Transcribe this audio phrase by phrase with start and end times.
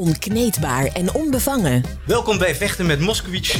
[0.00, 1.84] onkneedbaar en onbevangen.
[2.06, 3.58] Welkom bij Vechten met Moskowitz.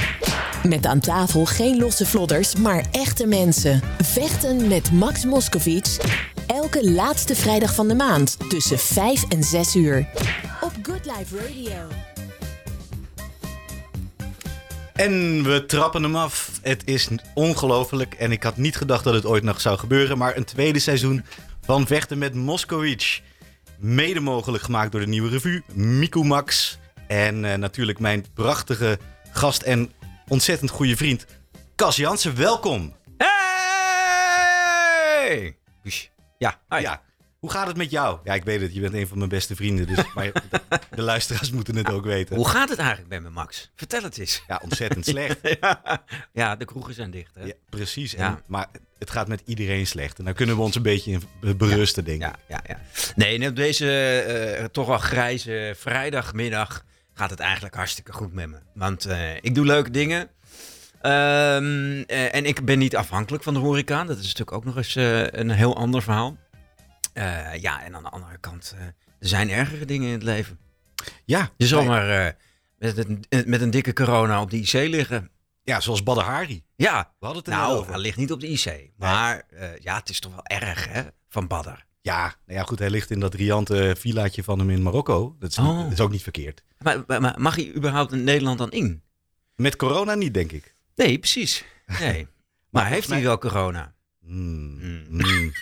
[0.69, 3.81] Met aan tafel geen losse vlodders, maar echte mensen.
[4.03, 5.99] Vechten met Max Moskowitz.
[6.47, 10.09] Elke laatste vrijdag van de maand tussen 5 en 6 uur.
[10.61, 11.89] Op Good Life Radio.
[14.95, 16.51] En we trappen hem af.
[16.63, 20.19] Het is ongelooflijk en ik had niet gedacht dat het ooit nog zou gebeuren.
[20.19, 21.25] Maar een tweede seizoen
[21.65, 23.21] van Vechten met Moskowitz.
[23.81, 26.79] Mede mogelijk gemaakt door de nieuwe revue, Miku Max.
[27.09, 28.99] En uh, natuurlijk mijn prachtige
[29.33, 29.93] gast en
[30.29, 31.27] ontzettend goede vriend,
[31.77, 32.37] Cas Jansen.
[32.37, 32.97] Welkom.
[33.17, 35.57] Hey!
[36.39, 36.81] Ja, hi.
[36.81, 37.03] Ja.
[37.41, 38.19] Hoe gaat het met jou?
[38.25, 38.75] Ja, ik weet het.
[38.75, 39.87] Je bent een van mijn beste vrienden.
[39.87, 42.37] Dus, maar de, de luisteraars moeten het ook weten.
[42.37, 43.71] Hoe gaat het eigenlijk met me, Max?
[43.77, 44.43] Vertel het eens.
[44.47, 45.39] Ja, ontzettend slecht.
[45.61, 47.35] ja, ja, de kroegen zijn dicht.
[47.35, 47.45] Hè?
[47.45, 48.13] Ja, precies.
[48.13, 48.27] Ja.
[48.27, 48.67] En, maar
[48.99, 50.19] het gaat met iedereen slecht.
[50.19, 52.29] En dan kunnen we ons een beetje in berusten, denk ik.
[52.29, 52.81] Ja, ja, ja.
[53.17, 58.49] Nee, en op deze uh, toch wel grijze vrijdagmiddag gaat het eigenlijk hartstikke goed met
[58.49, 58.57] me.
[58.75, 60.21] Want uh, ik doe leuke dingen.
[61.03, 64.05] Um, uh, en ik ben niet afhankelijk van de horeca.
[64.05, 64.95] Dat is natuurlijk ook nog eens
[65.31, 66.37] een heel ander verhaal.
[67.15, 70.59] Uh, ja, en aan de andere kant, uh, er zijn ergere dingen in het leven.
[71.25, 71.51] Ja.
[71.57, 72.33] Je zal maar uh,
[72.79, 75.31] met, een, met een dikke corona op de IC liggen.
[75.63, 76.65] Ja, zoals Badr Hari.
[76.77, 77.13] Ja.
[77.19, 77.93] We hadden het er nou, over.
[77.93, 78.91] hij ligt niet op de IC.
[78.97, 79.47] Maar
[79.81, 81.89] ja, het is toch wel erg, hè, van Badr.
[82.03, 85.37] Ja, nou ja, goed, hij ligt in dat riante villaatje van hem in Marokko.
[85.39, 85.83] Dat is, niet, Oh.
[85.83, 86.65] dat is ook niet verkeerd.
[86.79, 89.03] Maar, maar, maar mag hij überhaupt in Nederland dan in?
[89.55, 90.75] Met corona niet, denk ik.
[90.95, 91.65] Nee, precies.
[91.99, 92.27] Nee.
[92.71, 93.95] maar heeft hij wel corona?
[94.31, 95.53] Hmm.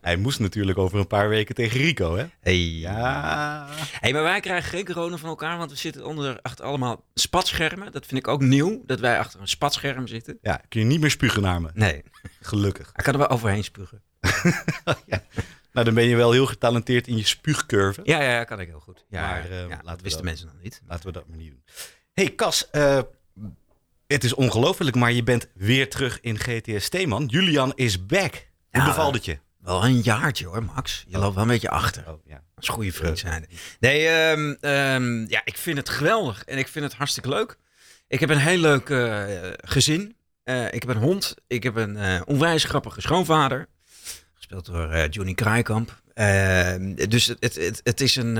[0.00, 2.24] hij moest natuurlijk over een paar weken tegen Rico, hè?
[2.40, 2.56] Hey.
[2.58, 3.66] Ja.
[4.00, 7.92] Hey, maar wij krijgen geen corona van elkaar, want we zitten onder, achter allemaal spatschermen.
[7.92, 10.38] Dat vind ik ook nieuw, dat wij achter een spatscherm zitten.
[10.42, 11.70] Ja, kun je niet meer spugen naar me.
[11.74, 12.02] Nee,
[12.40, 12.90] Gelukkig.
[12.92, 14.02] hij kan er wel overheen spugen.
[15.06, 15.22] ja.
[15.72, 18.00] Nou, dan ben je wel heel getalenteerd in je spuugcurve.
[18.04, 19.04] Ja, ja, kan ik heel goed.
[19.08, 20.82] Ja, Maar, eh, ja, dat wisten dat- mensen nog niet.
[20.86, 21.62] Laten we dat maar niet doen.
[22.12, 22.98] hey, Cas, eh,
[24.06, 27.26] het is ongelooflijk, maar je bent weer terug in GTST, man.
[27.26, 28.32] Julian is back.
[28.32, 29.38] Hoe Ja, bevalt het je?
[29.60, 31.04] Wel een jaartje hoor, Max.
[31.08, 32.04] Je loopt wel een beetje achter.
[32.08, 32.42] Oh, ja.
[32.54, 33.46] Als goede vriend zijn.
[33.80, 37.58] Nee, ehm, ehm, ja, ik vind het geweldig en ik vind het hartstikke leuk.
[38.08, 39.24] Ik heb een heel leuk eh,
[39.56, 40.16] gezin.
[40.44, 41.34] Eh, ik heb een hond.
[41.46, 43.66] Ik heb een eh, onwijs grappige schoonvader.
[44.34, 46.02] Gespeeld door eh, Johnny Kraaikamp.
[46.14, 48.36] Ehm, dus het, het, het, het is een,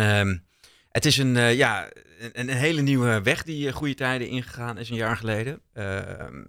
[0.95, 1.89] het is een, eh, ja,
[2.19, 5.61] een, een hele nieuwe weg die eh, goede tijden ingegaan is een jaar geleden.
[5.73, 6.45] Ehm,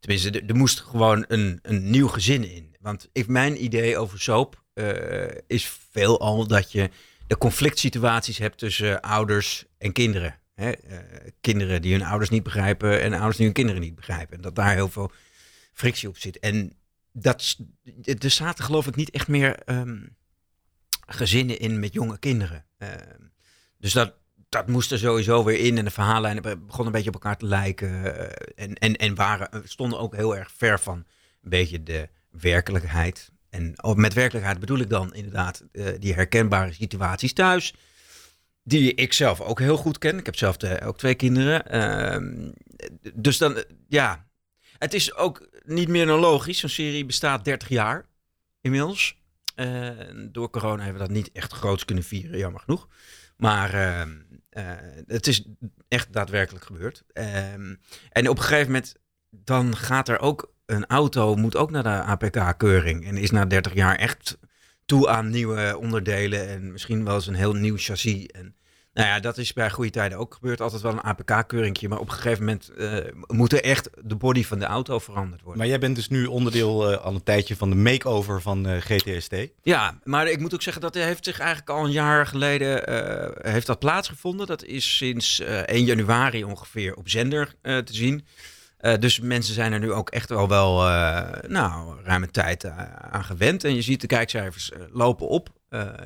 [0.00, 2.76] tenminste, er, moest gewoon een, een nieuw gezin in.
[2.80, 6.90] Want ik, mijn idee over soap eh, is veelal dat je
[7.26, 10.38] de conflict situaties hebt tussen ouders en kinderen.
[10.54, 10.72] Hè?
[11.40, 14.36] Kinderen die hun ouders niet begrijpen en ouders die hun kinderen niet begrijpen.
[14.36, 15.12] En dat daar heel veel
[15.72, 16.38] frictie op zit.
[16.38, 16.72] En
[17.12, 17.56] dat,
[18.04, 20.02] er zaten geloof ik niet echt meer ehm,
[21.06, 22.66] gezinnen in met jonge kinderen.
[22.78, 23.32] Ehm,
[23.84, 24.14] dus dat,
[24.48, 25.78] dat moest er sowieso weer in.
[25.78, 28.16] En de verhaallijnen be- begonnen een beetje op elkaar te lijken.
[28.18, 30.96] eh, en, en, en waren, stonden ook heel erg ver van
[31.42, 33.30] een beetje de werkelijkheid.
[33.50, 37.74] En met werkelijkheid bedoel ik dan inderdaad eh, die herkenbare situaties thuis.
[38.62, 40.18] Die ik zelf ook heel goed ken.
[40.18, 41.66] Ik heb zelf ook twee kinderen.
[41.66, 42.50] Ehm,
[43.14, 44.26] dus dan, eh, ja.
[44.78, 46.58] Het is ook niet meer dan logisch.
[46.58, 48.06] Zo'n serie bestaat 30 jaar
[48.60, 49.22] inmiddels.
[49.54, 49.90] Eh,
[50.30, 52.88] door corona hebben we dat niet echt groots kunnen vieren, jammer genoeg.
[53.36, 54.10] Maar ehm,
[54.50, 54.64] eh,
[55.06, 55.44] het is
[55.88, 57.04] echt daadwerkelijk gebeurd.
[57.12, 57.74] Ehm,
[58.10, 58.94] en op een gegeven moment,
[59.30, 63.06] dan gaat er ook een auto, moet ook naar de APK-keuring.
[63.06, 64.38] En is na 30 jaar echt
[64.84, 68.26] toe aan nieuwe onderdelen en misschien wel eens een heel nieuw chassis.
[68.26, 68.56] En
[68.94, 70.60] nou ja, dat is bij goede tijden ook gebeurd.
[70.60, 74.44] Altijd wel een APK-keuringje, maar op een gegeven moment eh, moet er echt de body
[74.44, 75.58] van de auto veranderd worden.
[75.58, 78.80] Maar jij bent dus nu onderdeel eh, al een tijdje van de make-over van eh,
[78.80, 79.34] GTST.
[79.62, 82.82] Ja, maar ik moet ook zeggen dat heeft zich eigenlijk al een jaar geleden
[83.50, 84.46] heeft dat plaatsgevonden.
[84.46, 88.24] Dat is sinds eh 1 januari ongeveer op zender te zien.
[88.84, 92.78] Eh, dus mensen zijn er nu ook echt wel wel eh, nou ruime tijd eh,
[93.10, 93.64] aan gewend.
[93.64, 95.48] En je ziet de kijkcijfers lopen op.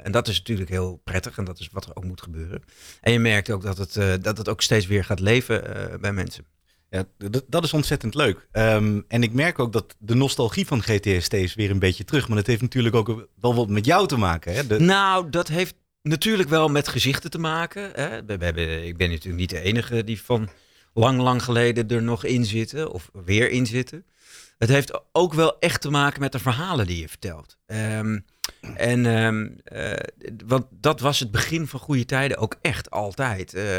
[0.02, 2.62] En dat is natuurlijk heel prettig en dat is wat er ook moet gebeuren.
[3.00, 5.62] En je merkt ook dat het, dat het ook steeds weer gaat leven
[6.00, 6.44] bij mensen.
[6.90, 7.04] Ja,
[7.46, 8.48] dat is ontzettend leuk.
[8.52, 12.28] Ehm, en ik merk ook dat de nostalgie van GTST is weer een beetje terug.
[12.28, 14.54] Maar dat heeft natuurlijk ook wel wat met jou te maken.
[14.54, 14.66] Hè?
[14.66, 17.90] De, Nou, dat heeft natuurlijk wel met gezichten te maken.
[17.94, 18.24] Hè?
[18.24, 20.48] We, we hebben, ik ben natuurlijk niet de enige die van
[20.98, 22.92] lang, lang geleden er nog in zitten.
[22.92, 24.04] Of weer in zitten.
[24.58, 27.56] Het heeft ook wel echt te maken met de verhalen die je vertelt.
[27.66, 28.18] Ehm,
[28.74, 29.06] en
[29.64, 29.92] eh,
[30.46, 33.54] want dat was het begin van goede tijden ook echt altijd.
[33.54, 33.78] Eh,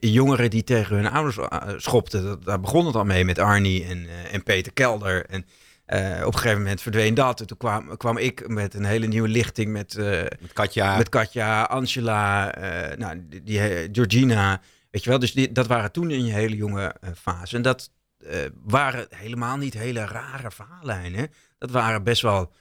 [0.00, 3.84] jongeren die tegen hun ouders eh, schopten, dat, daar begon het al mee met Arnie
[3.84, 5.26] en, eh, en Peter Kelder.
[5.26, 5.46] En
[5.86, 7.40] Eh, op een gegeven moment verdween dat.
[7.40, 11.62] En toen kwam, kwam ik met een hele nieuwe lichting met, met Katja, met Katja
[11.62, 12.54] Angela,
[12.98, 14.60] nou, die, die, Georgina.
[14.96, 17.56] Weet je wel, dus dat waren toen in je hele jonge fase.
[17.56, 17.90] En dat
[18.62, 21.30] waren helemaal niet hele rare verhaallijnen.
[21.58, 22.52] Dat waren best wel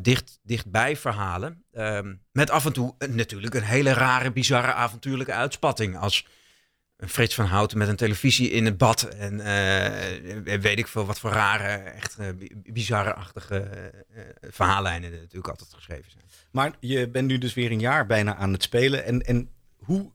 [0.00, 1.64] dicht, dichtbij verhalen.
[1.72, 5.96] Ehm, met af en toe natuurlijk een hele rare, bizarre, avontuurlijke uitspatting.
[5.98, 6.26] Als
[6.98, 9.02] Frits van Houten met een televisie in het bad.
[9.02, 9.36] En
[10.60, 12.16] weet ik veel wat voor rare, echt
[12.72, 13.90] bizarre-achtige
[14.40, 16.24] verhaallijnen er natuurlijk altijd geschreven zijn.
[16.50, 19.04] Maar je bent nu dus weer een jaar bijna aan het spelen.
[19.04, 20.14] En, en hoe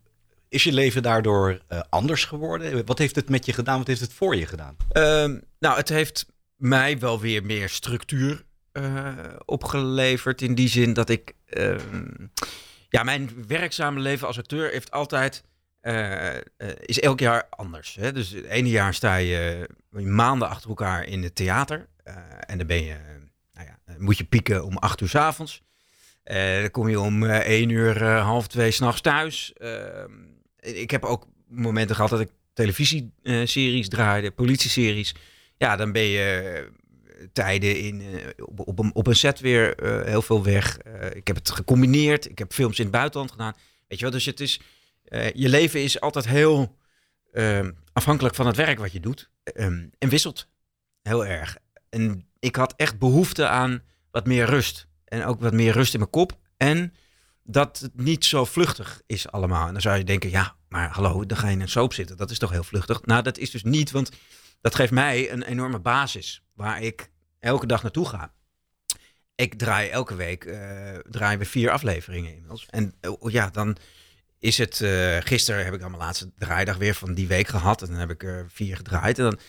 [0.52, 2.86] is je leven daardoor anders geworden?
[2.86, 3.78] Wat heeft het met je gedaan?
[3.78, 4.76] Wat heeft het voor je gedaan?
[4.92, 6.26] Ehm, nou, het heeft
[6.56, 8.44] mij wel weer meer structuur
[9.46, 10.42] opgeleverd.
[10.42, 11.34] In die zin dat ik...
[11.46, 12.28] Ehm,
[12.90, 15.44] ja, mijn werkzame leven als acteur heeft altijd
[15.82, 16.36] uh,
[16.82, 17.96] is elk jaar anders.
[17.96, 18.12] Hè?
[18.12, 21.88] Dus het ene jaar sta je maanden achter elkaar in het theater.
[22.40, 22.96] En dan ben je,
[23.54, 25.62] nou ja, moet je pieken om acht uur s avonds.
[26.24, 29.54] dan kom je om één uur, half twee s'nachts thuis.
[30.62, 35.16] Ehm, ik heb ook momenten gehad dat ik televisieseries draaide, politieseries.
[35.58, 36.70] Ja, dan ben je
[37.34, 38.02] tijden in,
[38.38, 39.74] op, op, een, op een set weer
[40.06, 40.78] heel veel weg.
[41.14, 42.30] ik heb het gecombineerd.
[42.30, 43.54] Ik heb films in het buitenland gedaan.
[43.88, 44.60] Weet je wel, dus het is
[45.34, 46.78] je leven is altijd heel
[47.34, 49.30] uh, afhankelijk van het werk wat je doet.
[49.54, 50.48] Um, en wisselt
[51.02, 51.58] heel erg.
[51.90, 54.88] En ik had echt behoefte aan wat meer rust.
[55.06, 56.40] En ook wat meer rust in mijn kop.
[56.58, 56.94] En
[57.44, 59.68] dat het niet zo vluchtig is allemaal.
[59.68, 62.18] En dan zou je denken, ja, maar hallo, dan ga je in een soap zitten.
[62.18, 63.06] Dat is toch heel vluchtig?
[63.06, 64.10] Nou, dat is dus niet, want
[64.62, 68.34] dat geeft mij een enorme basis waar ik elke dag naartoe ga.
[69.36, 72.66] Ik draai elke week, uh, draaien we vier afleveringen inmiddels.
[72.70, 73.78] En uh, ja, dan
[74.40, 77.82] is het, uh, gisteren heb ik dan mijn laatste draaidag weer van die week gehad.
[77.82, 79.18] En dan heb ik er vier gedraaid.
[79.18, 79.40] En dan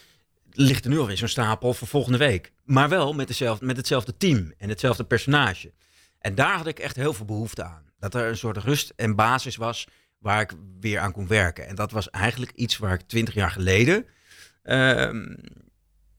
[0.50, 2.52] ligt er nu alweer zo'n stapel voor volgende week.
[2.64, 5.72] Maar wel met, dezelfde, met hetzelfde team en hetzelfde personage.
[6.22, 7.90] En daar had ik echt heel veel behoefte aan.
[7.98, 9.88] Dat er een soort rust en basis was
[10.18, 11.66] waar ik weer aan kon werken.
[11.66, 14.06] En dat was eigenlijk iets waar ik twintig jaar geleden...
[14.64, 15.10] Uh,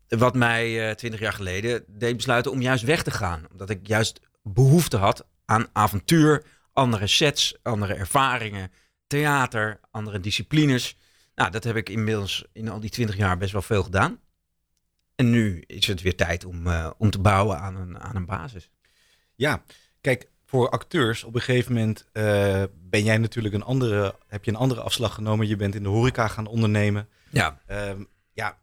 [0.07, 3.45] wat mij uh, twintig jaar geleden deed besluiten om juist weg te gaan.
[3.51, 8.71] Omdat ik juist behoefte had aan avontuur, andere sets, andere ervaringen,
[9.07, 10.97] theater, andere disciplines.
[11.35, 14.19] Nou, dat heb ik inmiddels in al die twintig jaar best wel veel gedaan.
[15.15, 18.25] En nu is het weer tijd om, uh, om te bouwen aan een, aan een
[18.25, 18.69] basis.
[19.35, 19.63] Ja,
[20.03, 24.51] kijk, voor acteurs op een gegeven moment uh, ben jij natuurlijk een andere, heb je
[24.51, 25.47] een andere afslag genomen.
[25.47, 27.07] Je bent in de horeca gaan ondernemen.
[27.29, 27.61] Ja.
[27.67, 28.57] Um, ja,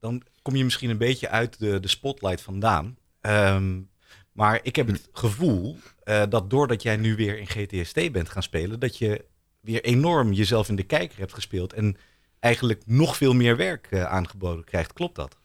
[0.00, 2.96] dan kom je misschien een beetje uit de, de spotlight vandaan.
[3.20, 3.90] Um,
[4.32, 8.42] maar ik heb het gevoel uh, dat doordat jij nu weer in GTST bent gaan
[8.42, 9.24] spelen, dat je
[9.60, 11.96] weer enorm jezelf in de kijker hebt gespeeld en
[12.40, 14.92] eigenlijk nog veel meer werk uh, aangeboden krijgt.
[14.92, 15.36] Klopt dat?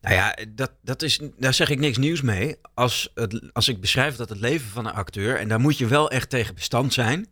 [0.00, 2.56] Nou ja, dat, dat is, daar zeg ik niks nieuws mee.
[2.74, 5.86] Als, het, als ik beschrijf dat het leven van een acteur, en daar moet je
[5.86, 7.26] wel echt tegen bestand zijn,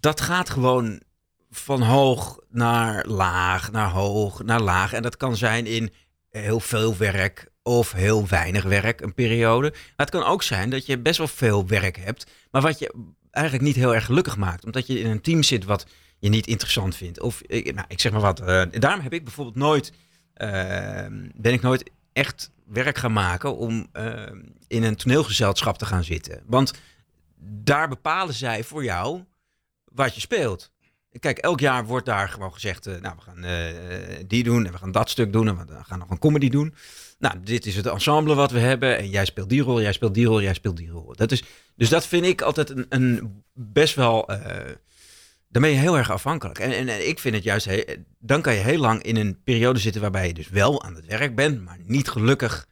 [0.00, 1.02] dat gaat gewoon
[1.50, 4.92] van hoog naar laag, naar hoog, naar laag.
[4.92, 5.92] En dat kan zijn in
[6.30, 9.70] heel veel werk, of heel weinig werk een periode.
[9.70, 12.94] Maar het kan ook zijn dat je best wel veel werk hebt, maar wat je
[13.30, 14.64] eigenlijk niet heel erg gelukkig maakt.
[14.64, 15.86] Omdat je in een team zit wat
[16.18, 17.20] je niet interessant vindt.
[17.20, 18.40] Of nou, ik zeg maar wat.
[18.40, 19.92] Uh, daarom heb ik bijvoorbeeld nooit,
[21.34, 24.22] ben ik nooit echt werk gaan maken om uh,
[24.66, 26.42] in een toneelgezelschap te gaan zitten.
[26.46, 26.72] Want
[27.40, 29.24] daar bepalen zij voor jou
[29.84, 30.70] wat je speelt.
[31.18, 34.92] Kijk, elk jaar wordt daar gewoon gezegd, nou, we gaan die doen en we gaan
[34.92, 36.74] dat stuk doen en we gaan nog een comedy doen.
[37.18, 38.98] Nou, dit is het ensemble wat we hebben.
[38.98, 41.12] En jij speelt die rol, jij speelt die rol, jij speelt die rol.
[41.16, 41.44] Dat is,
[41.76, 44.30] dus dat vind ik altijd een, een best wel.
[44.30, 44.38] Uh,
[45.52, 46.58] dan ben je heel erg afhankelijk.
[46.58, 47.68] En, en, ik vind het juist.
[48.18, 51.06] dan kan je heel lang in een periode zitten waarbij je dus wel aan het
[51.06, 52.66] werk bent, maar niet gelukkig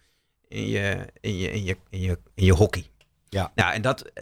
[0.48, 2.90] in je, in je, in je, in je, in je hockey.
[3.28, 3.52] Ja.
[3.54, 4.12] Nou, en dat.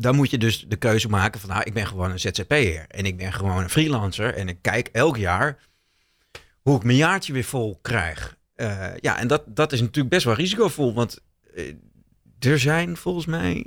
[0.00, 3.04] Dan moet je dus de keuze maken van, nou, ik ben gewoon een ZZP'er en
[3.04, 5.58] ik ben gewoon een freelancer en ik kijk elk jaar
[6.60, 8.36] hoe ik mijn jaartje weer vol krijg.
[8.56, 10.94] Uh, ja, en dat, dat is natuurlijk best wel risicovol.
[10.94, 11.18] Want
[11.54, 11.74] uh,
[12.38, 13.66] er zijn volgens mij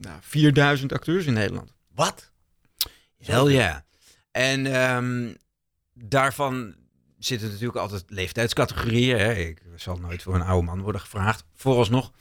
[0.00, 1.74] nou, 4000 acteurs in Nederland.
[1.94, 2.31] Wat?
[3.26, 3.84] Wel ja.
[4.30, 5.36] En um,
[5.94, 6.74] daarvan
[7.18, 9.18] zitten natuurlijk altijd leeftijdscategorieën.
[9.18, 9.32] Hè.
[9.32, 12.12] Ik zal nooit voor een oude man worden gevraagd, vooralsnog.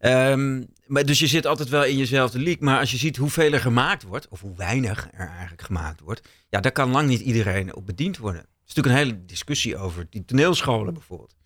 [0.00, 2.64] Um, maar dus je zit altijd wel in jezelfde league.
[2.64, 6.28] Maar als je ziet hoeveel er gemaakt wordt, of hoe weinig er eigenlijk gemaakt wordt,
[6.48, 10.06] ja, daar kan lang niet iedereen op bediend worden is natuurlijk een hele discussie over
[10.10, 11.36] die toneelscholen bijvoorbeeld.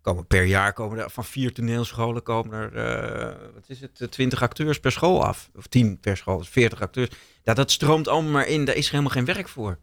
[0.00, 4.42] Komen per jaar komen er van vier toneelscholen komen er, uh, wat is het, twintig
[4.42, 5.50] acteurs per school af.
[5.54, 7.08] Of tien per school, dus veertig acteurs.
[7.42, 9.78] Dat stroomt allemaal maar in, daar is helemaal geen werk voor.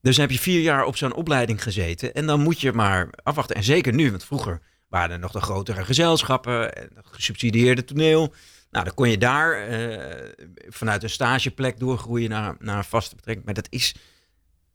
[0.00, 2.14] Dus dan heb je vier jaar op zo'n opleiding gezeten.
[2.14, 3.56] En dan moet je maar afwachten.
[3.56, 6.74] En zeker nu, want vroeger waren er nog de grotere gezelschappen.
[6.74, 8.34] En gesubsidieerde toneel.
[8.70, 13.46] Nou, dan kon je daar eh, vanuit een stageplek doorgroeien naar, naar een vaste betrekking.
[13.46, 13.94] Maar dat is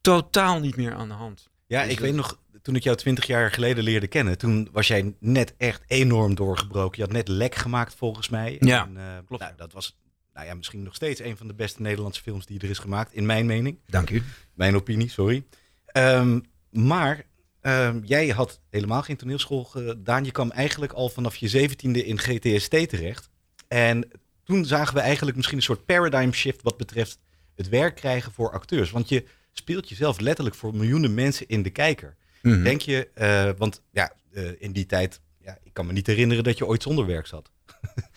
[0.02, 1.50] totaal niet meer aan de hand.
[1.72, 4.68] Ja, Dus ik dat- weet nog, toen ik jou twintig jaar geleden leerde kennen, toen
[4.72, 6.98] was jij net echt enorm doorgebroken.
[6.98, 8.58] Je had net lek gemaakt volgens mij.
[8.60, 9.44] Ja, en, eh, klopt.
[9.44, 9.98] Nou, dat was
[10.34, 13.14] nou ja, misschien nog steeds een van de beste Nederlandse films die er is gemaakt,
[13.14, 13.78] in mijn mening.
[13.88, 14.24] Dank u.
[14.54, 15.46] Mijn opinie, sorry.
[15.86, 17.24] Ehm, maar
[17.62, 20.24] ehm, jij had helemaal geen toneelschool gedaan.
[20.26, 23.30] Je kwam eigenlijk al vanaf je zeventiende in GTST terecht.
[23.68, 24.08] En
[24.44, 27.20] toen zagen we eigenlijk misschien een soort paradigm shift wat betreft
[27.56, 28.92] het werk krijgen voor acteurs.
[28.92, 32.16] Want je speelt jezelf letterlijk voor miljoenen mensen in de kijker.
[32.42, 32.64] Mhm.
[32.64, 36.44] Denk je, eh, want ja, eh, in die tijd, ja, ik kan me niet herinneren
[36.44, 37.52] dat je ooit zonder werk zat.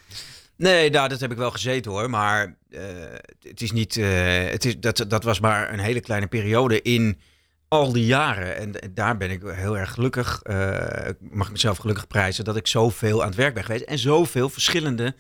[0.57, 2.11] Nee, nou, dat heb ik wel gezeten hoor.
[2.11, 2.81] Maar eh,
[3.41, 3.95] het is niet.
[3.95, 7.19] het is, dat, dat was maar een hele kleine periode in
[7.69, 8.57] al die jaren.
[8.57, 10.43] En, en daar ben ik heel erg gelukkig.
[11.21, 13.85] mag ik mezelf gelukkig prijzen dat ik zoveel aan het werk ben geweest.
[13.85, 15.15] En zoveel verschillende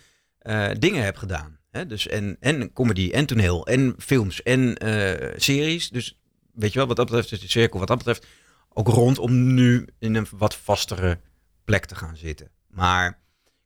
[0.79, 1.59] dingen heb gedaan.
[1.75, 1.87] Hè?
[1.87, 5.91] Dus en, en comedy en toneel en films en eh, series.
[5.91, 6.21] Dus
[6.53, 8.27] weet je wel, wat dat betreft is de cirkel wat dat betreft
[8.69, 11.21] ook rond om nu in een wat vastere
[11.65, 12.51] plek te gaan zitten.
[12.69, 13.23] Maar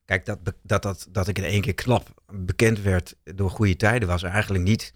[0.08, 4.08] Kijk, dat, dat, dat, dat ik in één keer klap bekend werd door goede tijden
[4.08, 4.94] was eigenlijk niet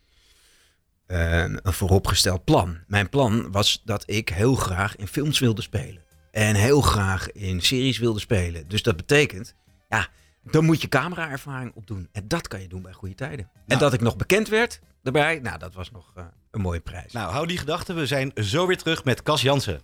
[1.06, 2.78] eh, een vooropgesteld plan.
[2.86, 6.02] Mijn plan was dat ik heel graag in films wilde spelen.
[6.30, 8.68] En heel graag in series wilde spelen.
[8.68, 9.54] Dus dat betekent,
[9.88, 10.08] ja,
[10.50, 12.08] dan moet je cameraervaring opdoen.
[12.12, 13.50] En dat kan je doen bij goede tijden.
[13.54, 13.80] En Nou.
[13.80, 17.12] dat ik nog bekend werd daarbij, nou, dat was nog eh, een mooie prijs.
[17.12, 17.96] Nou, hou die gedachten.
[17.96, 19.80] We zijn zo weer terug met Cas Jansen.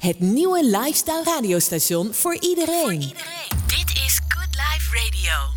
[0.00, 2.98] Het nieuwe lifestyle radiostation voor iedereen.
[3.66, 5.56] Dit is Good Life Radio.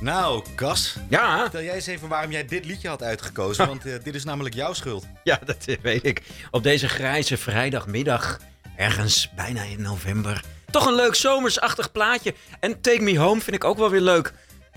[0.00, 3.66] Nou, Cas, ja, vertel jij eens even waarom jij dit liedje had uitgekozen.
[3.72, 5.06] Want eh, dit is namelijk jouw schuld.
[5.24, 6.22] Ja, dat weet ik.
[6.50, 8.40] Op deze grijze vrijdagmiddag,
[8.76, 10.44] ergens bijna in november.
[10.74, 12.34] Toch een leuk zomersachtig plaatje.
[12.60, 14.32] En Take Me Home vind ik ook wel weer leuk.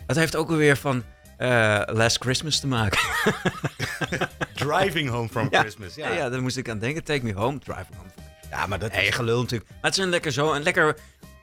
[0.08, 1.04] Dat heeft ook weer van
[1.38, 3.00] eh, Last Christmas te maken.
[4.54, 5.60] Driving Home from Ja.
[5.60, 5.96] Christmas.
[5.96, 6.08] Ja.
[6.10, 7.04] Ja, ja, daar moest ik aan denken.
[7.04, 8.10] Take Me Home, Drive Home.
[8.50, 9.70] Ja, maar dat Nee, gelul natuurlijk.
[9.70, 10.96] Maar het is een lekker zo, een lekker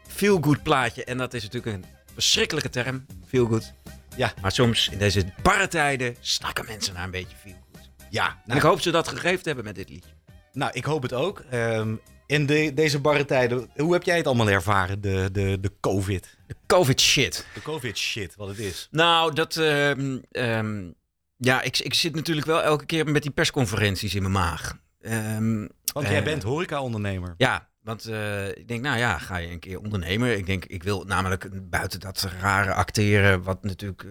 [0.08, 1.04] feel-good plaatje.
[1.04, 1.84] En dat is natuurlijk een
[2.14, 3.72] verschrikkelijke term, feel-good.
[4.16, 4.32] Ja.
[4.42, 7.90] Maar soms in deze barre tijden snakken mensen naar een beetje feel-good.
[8.10, 10.10] Ja, En nou, ik hoop ze dat gegeven hebben met dit liedje.
[10.52, 11.42] nou, ik hoop het ook.
[11.50, 11.94] Ehm,
[12.26, 16.36] in de, deze barre tijden, hoe heb jij het allemaal ervaren, de, de, de COVID?
[16.66, 17.46] Covid shit.
[17.54, 18.88] De COVID-shit, wat het is.
[18.90, 19.56] Nou, dat.
[19.56, 20.90] ehm, ehm,
[21.36, 24.78] ja, ik, ik zit natuurlijk wel elke keer met die persconferenties in mijn maag.
[25.00, 26.24] Ehm, Want jij Eh.
[26.24, 27.34] bent horeca-ondernemer.
[27.36, 30.32] ja, want eh, ik denk, nou ja, ga je een keer ondernemer.
[30.32, 34.10] Ik denk, ik wil namelijk buiten dat rare acteren, wat natuurlijk eh,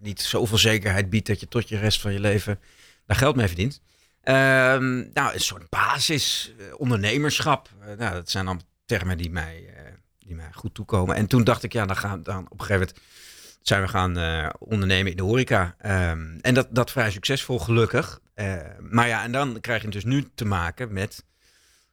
[0.00, 2.60] niet zoveel zekerheid biedt dat je tot je rest van je leven
[3.06, 3.80] daar geld mee verdient.
[4.28, 7.68] Ehm, nou, een soort basis, eh, ondernemerschap.
[7.80, 11.16] Eh, nou, dat zijn dan termen die mij, eh, die mij goed toekomen.
[11.16, 12.98] En toen dacht ik, ja, dan gaan dan op een gegeven moment
[13.62, 14.10] zijn we gaan
[14.58, 15.74] ondernemen in de horeca.
[15.78, 18.20] Ehm, en dat, dat vrij succesvol, gelukkig.
[18.34, 21.24] Eh, maar ja, en dan krijg je dus nu te maken met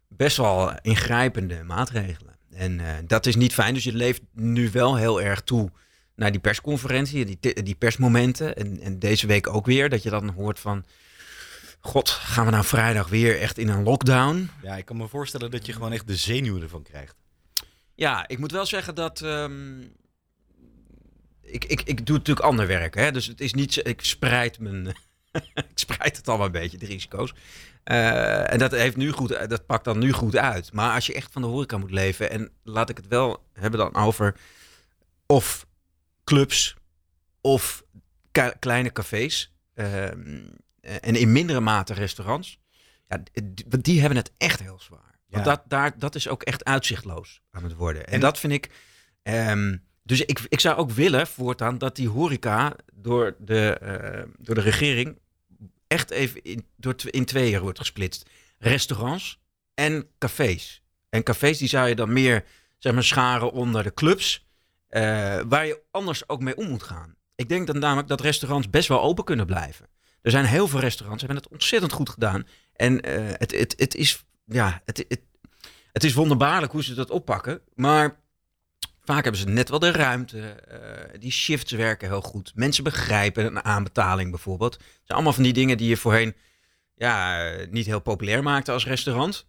[0.08, 2.36] best wel ingrijpende maatregelen.
[2.51, 3.74] En dat is niet fijn.
[3.74, 5.72] Dus je leeft nu wel heel erg toe
[6.15, 8.56] naar die persconferentie, die, die persmomenten.
[8.56, 10.86] En, en deze week ook weer, dat je dan hoort van...
[11.86, 14.50] God, gaan we nou vrijdag weer echt in een lockdown?
[14.62, 17.15] Ja, ik kan me voorstellen dat je gewoon echt de zenuwen ervan krijgt.
[17.96, 19.22] Ja, ik moet wel zeggen dat.
[19.22, 19.82] ehm,
[21.42, 22.96] ik, ik, ik doe natuurlijk ander werk.
[22.96, 23.12] Hè?
[23.12, 23.88] Dus het is niet.
[23.88, 24.88] Ik spreid mijn.
[25.54, 27.34] ik spreid het allemaal een beetje, de risico's.
[27.84, 30.74] Eh, en dat, heeft nu goed, dat pakt dan nu goed uit.
[30.74, 32.30] Maar als je echt van de horeca moet leven.
[32.32, 34.36] En laat ik het wel hebben dan over.
[35.25, 35.68] Of
[36.24, 36.75] clubs.
[37.42, 37.84] Of
[38.60, 39.54] kleine cafés.
[39.74, 40.44] ehm,
[41.01, 42.60] en in mindere mate restaurants.
[43.08, 45.20] Ja, die, die hebben het echt heel zwaar.
[45.30, 45.51] Want Ja.
[45.56, 48.06] dat, daar, dat is ook echt uitzichtloos aan het worden.
[48.08, 48.70] En, En- dat vind ik.
[49.24, 54.56] ehm, dus ik, ik zou ook willen voortaan dat die horeca door de, eh, door
[54.56, 55.20] de regering
[55.88, 58.30] echt even in, door in tweeën wordt gesplitst.
[58.58, 59.39] Restaurants
[59.74, 60.84] en cafés.
[61.10, 62.44] En cafés die zou je dan meer
[62.77, 64.48] zeg maar, scharen onder de clubs,
[64.88, 65.01] eh,
[65.48, 67.15] waar je anders ook mee om moet gaan.
[67.36, 69.88] Ik denk dan namelijk dat restaurants best wel open kunnen blijven.
[70.25, 72.48] Er zijn heel veel restaurants, hebben het ontzettend goed gedaan.
[72.74, 75.22] En eh, het, het, het, is, ja, het, het,
[75.91, 77.62] het is wonderbaarlijk hoe ze dat oppakken.
[77.75, 78.20] Maar
[79.03, 80.39] vaak hebben ze net wel de ruimte.
[80.39, 82.51] eh, die shifts werken heel goed.
[82.55, 84.74] Mensen begrijpen een aanbetaling bijvoorbeeld.
[84.74, 86.36] Het zijn allemaal van die dingen die je voorheen
[86.96, 89.48] ja, niet heel populair maakte als restaurant.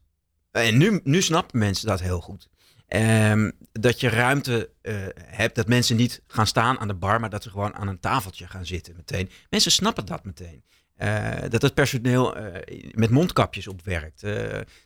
[0.51, 2.49] En nu, nu snappen mensen dat heel goed.
[2.87, 7.31] Ehm, dat je ruimte eh, hebt, dat mensen niet gaan staan aan de bar, maar
[7.31, 9.31] dat ze gewoon aan een tafeltje gaan zitten meteen.
[9.51, 10.65] Mensen snappen dat meteen.
[10.97, 14.23] eh, dat het personeel eh, met mondkapjes opwerkt.
[14.23, 14.33] Eh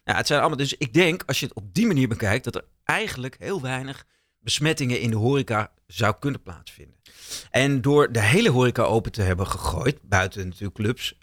[0.05, 2.55] nou, het zijn allemaal, dus ik denk, als je het op die manier bekijkt, dat
[2.55, 4.05] er eigenlijk heel weinig
[4.41, 6.97] besmettingen in de horeca zou kunnen plaatsvinden.
[7.51, 11.19] En door de hele horeca open te hebben gegooid, buiten natuurlijk clubs,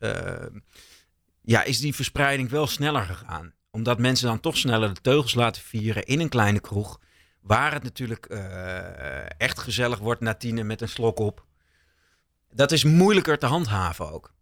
[1.42, 3.54] ja, is die verspreiding wel sneller gegaan.
[3.78, 7.00] Omdat mensen dan toch sneller de teugels laten vieren in een kleine kroeg.
[7.42, 11.46] Waar het natuurlijk eh, echt gezellig wordt na tienen met een slok op.
[12.52, 14.34] Dat is moeilijker te handhaven ook.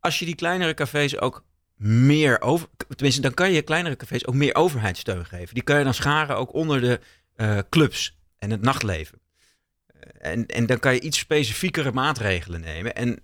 [0.00, 1.44] Als je die kleinere cafés ook
[1.76, 2.68] meer over...
[2.88, 5.54] Tenminste, dan kan je kleinere cafés ook meer overheidssteun geven.
[5.54, 7.00] Die kan je dan scharen ook onder de
[7.34, 9.20] eh, clubs en het nachtleven.
[9.86, 12.94] Eh, En, en dan kan je iets specifiekere maatregelen nemen.
[12.94, 13.22] En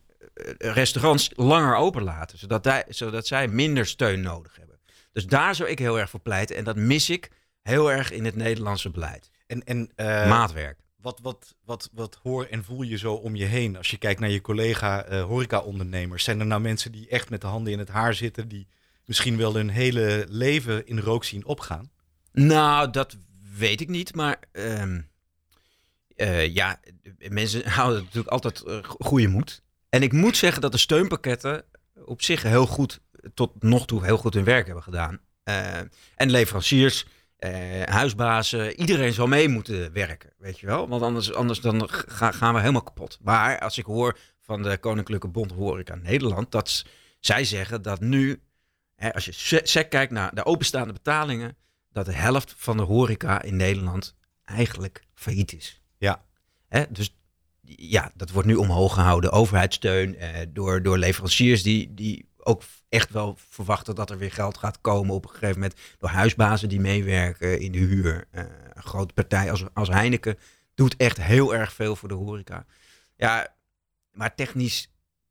[0.58, 2.38] restaurants langer open laten.
[2.38, 4.67] Zodat, zodat zij minder steun nodig hebben.
[5.12, 6.56] Dus daar zou ik heel erg voor pleiten.
[6.56, 7.30] En dat mis ik
[7.62, 9.30] heel erg in het Nederlandse beleid.
[9.46, 10.78] En, en eh, Maatwerk.
[10.96, 14.20] wat, wat, wat, wat hoor en voel je zo om je heen als je kijkt
[14.20, 16.24] naar je collega eh, horeca-ondernemers?
[16.24, 18.66] Zijn er nou mensen die echt met de handen in het haar zitten, die
[19.04, 21.90] misschien wel hun hele leven in rook zien opgaan?
[22.32, 23.16] Nou, dat
[23.56, 24.14] weet ik niet.
[24.14, 25.00] Maar ehm,
[26.16, 26.80] eh, ja,
[27.28, 29.62] mensen houden natuurlijk altijd go- goede moed.
[29.88, 31.64] En ik moet zeggen dat de steunpakketten
[32.04, 33.00] op zich heel goed,
[33.34, 35.20] tot nog toe heel goed hun werk hebben gedaan.
[35.42, 35.76] Eh,
[36.14, 37.06] en leveranciers,
[37.36, 37.50] eh,
[37.82, 40.88] huisbazen, iedereen zal mee moeten werken, weet je wel.
[40.88, 43.18] Want anders, anders dan ga- gaan we helemaal kapot.
[43.22, 46.84] Maar als ik hoor van de Koninklijke Bond Horeca Nederland, dat
[47.20, 48.42] zij zeggen dat nu,
[48.94, 51.56] hè, als je se- sec kijkt naar de openstaande betalingen,
[51.92, 55.82] dat de helft van de horeca in Nederland eigenlijk failliet is.
[55.98, 56.24] Ja.
[56.68, 57.16] Hè, dus
[57.62, 59.32] ja, dat wordt nu omhoog gehouden.
[59.32, 64.58] Overheidssteun eh, door, door leveranciers die, die ook echt wel verwachten dat er weer geld
[64.58, 65.80] gaat komen op een gegeven moment.
[65.98, 68.24] Door huisbazen die meewerken in de huur.
[68.30, 68.42] Eh,
[68.72, 70.38] een grote partij als, als Heineken
[70.74, 72.66] doet echt heel erg veel voor de horeca.
[73.16, 73.54] Ja,
[74.10, 74.90] maar technisch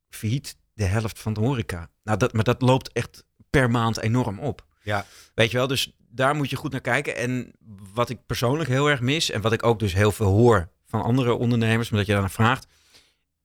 [0.09, 1.89] failliet de helft van de horeca.
[2.03, 4.65] Nou, dat, maar dat loopt echt per maand enorm op.
[4.81, 5.05] Ja.
[5.33, 7.15] Weet je wel, dus daar moet je goed naar kijken.
[7.15, 7.51] En
[7.93, 11.01] wat ik persoonlijk heel erg mis, en wat ik ook dus heel veel hoor van
[11.03, 12.67] andere ondernemers, omdat je daar naar vraagt.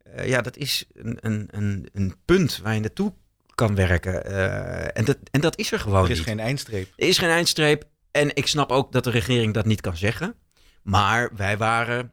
[0.02, 3.12] eh, ja, dat is een, een, een, een punt waar je naartoe
[3.54, 4.24] kan werken.
[4.24, 6.26] eh, en, dat, en dat is er gewoon Er is niet.
[6.26, 6.92] geen eindstreep.
[6.96, 7.84] Er is geen eindstreep.
[8.10, 10.34] En ik snap ook dat de regering dat niet kan zeggen.
[10.82, 12.12] Maar wij waren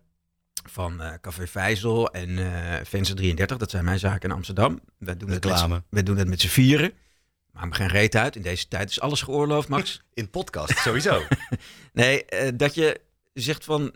[0.70, 4.80] van eh, Café Vijzel en eh Venster 33, dat zijn mijn zaken in Amsterdam.
[4.98, 5.84] We doen, het met, Reclame.
[5.90, 6.92] we doen het met z'n vieren.
[7.52, 8.36] Maakt me geen reet uit.
[8.36, 10.02] In deze tijd is alles geoorloofd, Max.
[10.14, 11.22] In podcast, sowieso.
[11.94, 12.26] Nee,
[12.56, 13.02] dat je
[13.34, 13.96] zegt van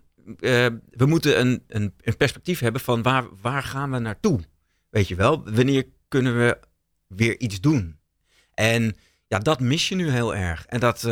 [0.90, 4.40] we moeten een, een, een perspectief hebben van waar, waar gaan we naartoe?
[4.90, 6.58] Weet je wel, wanneer kunnen we
[7.16, 8.00] weer iets doen?
[8.54, 8.96] En
[9.28, 10.66] ja, dat mis je nu heel erg.
[10.66, 11.12] En dat, eh,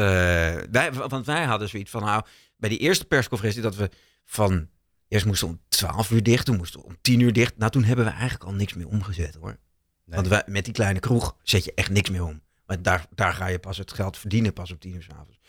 [0.71, 2.23] wij, want wij hadden zoiets van, nou,
[2.57, 3.89] bij die eerste persconferentie dat we
[4.25, 4.69] van,
[5.07, 7.57] eerst moesten we om 12 uur dicht, toen moesten we om 10 uur dicht.
[7.57, 9.57] Nou, toen hebben we eigenlijk al niks meer omgezet hoor.
[10.05, 10.15] Nee.
[10.15, 12.41] Want wij, met die kleine kroeg zet je echt niks meer om.
[12.65, 15.39] Maar daar, daar ga je pas het geld verdienen, pas op 10 uur 's avonds.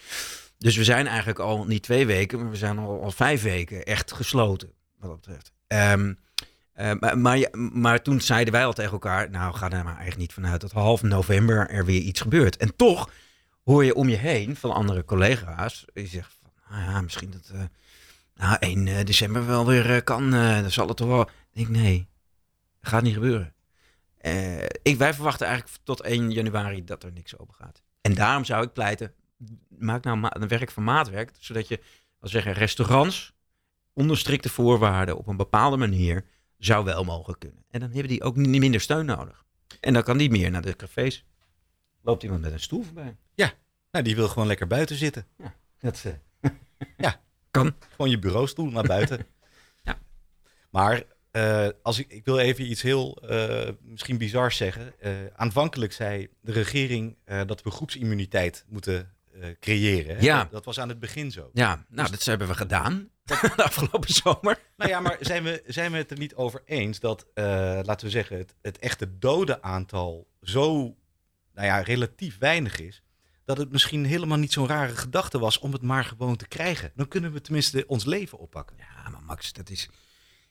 [0.59, 3.85] Dus we zijn eigenlijk al niet twee weken, maar we zijn al, al vijf weken
[3.85, 4.73] echt gesloten.
[4.99, 5.53] Wat dat betreft.
[5.67, 6.15] Ehm,
[6.73, 10.33] eh, maar, maar, toen zeiden wij al tegen elkaar, nou ga er maar echt niet
[10.33, 12.57] vanuit dat half november er weer iets gebeurt.
[12.57, 13.11] En toch
[13.65, 17.51] hoor je om je heen van andere collega's, die zeggen van, nou ja, misschien dat
[17.55, 17.61] eh,
[18.35, 21.23] nou, 1 eh, december wel weer kan, dan zal het toch wel.
[21.23, 22.09] Ik denk, nee,
[22.81, 23.55] gaat niet gebeuren.
[24.83, 27.83] Ik, wij verwachten eigenlijk tot 1 januari dat er niks open gaat.
[28.01, 29.13] En daarom zou ik pleiten,
[29.69, 31.81] maak nou een werk van maatwerk, zodat je,
[32.21, 33.33] als zeggen, restaurants
[33.93, 36.25] onder strikte voorwaarden op een bepaalde manier
[36.64, 37.64] zou wel mogen kunnen.
[37.70, 39.44] En dan hebben die ook niet minder steun nodig.
[39.81, 41.25] En dan kan die meer naar de cafés.
[42.03, 43.16] Loopt iemand met een stoel voorbij?
[43.90, 45.27] nou, die wil gewoon lekker buiten zitten.
[45.81, 46.05] Dat,
[46.40, 46.51] eh,
[46.96, 47.20] Ja.
[47.51, 47.75] Kan.
[47.90, 49.27] Gewoon je bureaustoel naar buiten.
[49.85, 49.98] Ja.
[50.70, 54.94] Maar eh, als ik, ik wil even iets heel eh, misschien bizar zeggen.
[55.37, 59.14] Aanvankelijk zei de regering dat we groepsimmuniteit moeten
[59.61, 60.16] creëren.
[60.16, 60.22] hè?
[60.22, 60.42] Ja.
[60.42, 61.51] Dat, dat was aan het begin zo.
[61.53, 63.11] Ja, nou, dat hebben we gedaan
[63.57, 64.59] de afgelopen zomer.
[64.77, 67.45] Nou ja, maar zijn we, zijn we het er niet over eens dat, eh,
[67.83, 70.97] laten we zeggen, het, het echte dodenaantal zo
[71.55, 73.03] nou ja, relatief weinig is,
[73.45, 76.93] dat het misschien helemaal niet zo'n rare gedachte was om het maar gewoon te krijgen.
[76.95, 78.77] Dan kunnen we tenminste ons leven oppakken.
[78.79, 79.89] Ja, maar Max, dat is,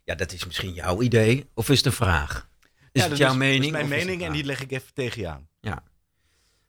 [0.04, 1.50] ja, dat is misschien jouw idee.
[1.54, 2.50] Of is het een vraag?
[2.62, 3.72] Is Ja, het dat jouw is- mening?
[3.72, 5.50] Dat is mijn is mening en die leg ik even tegen je aan.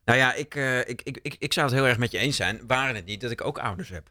[0.05, 2.37] Nou ja, ik, eh, ik, ik, ik, ik zou het heel erg met je eens
[2.37, 2.67] zijn.
[2.67, 4.11] Waren het niet dat ik ook ouders heb.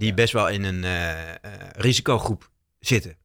[0.00, 1.36] Die best wel in een eh, eh,
[1.72, 3.16] risicogroep zitten.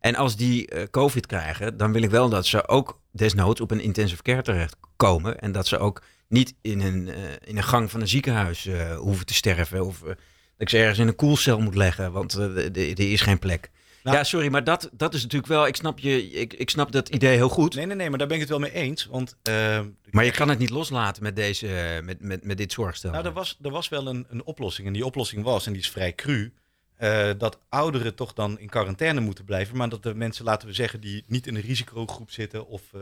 [0.00, 3.70] En als die eh, COVID krijgen, dan wil ik wel dat ze ook desnoods op
[3.70, 5.38] een intensive care terechtkomen.
[5.38, 7.08] En dat ze ook niet in een,
[7.44, 9.86] in een gang van een ziekenhuis hoeven te sterven.
[9.86, 10.16] Of dat
[10.58, 13.70] ik ze ergens in een koelcel moet leggen, want er is geen plek.
[14.02, 15.66] Nou- ja, sorry, maar dat, dat is natuurlijk wel...
[15.66, 17.74] Ik snap, je, ik, ik snap dat idee heel goed.
[17.74, 19.06] Nee, nee, nee, maar daar ben ik het wel mee eens.
[19.06, 23.10] Want eh, Maar je kan het niet loslaten met, deze, met, met, met dit zorgstel.
[23.10, 24.86] Nou, er was, er was wel een, een oplossing.
[24.86, 26.52] En die oplossing was, en die is vrij cru,
[26.96, 29.76] eh, dat ouderen toch dan in quarantaine moeten blijven.
[29.76, 33.00] Maar dat de mensen, laten we zeggen, die niet in een risicogroep zitten of eh,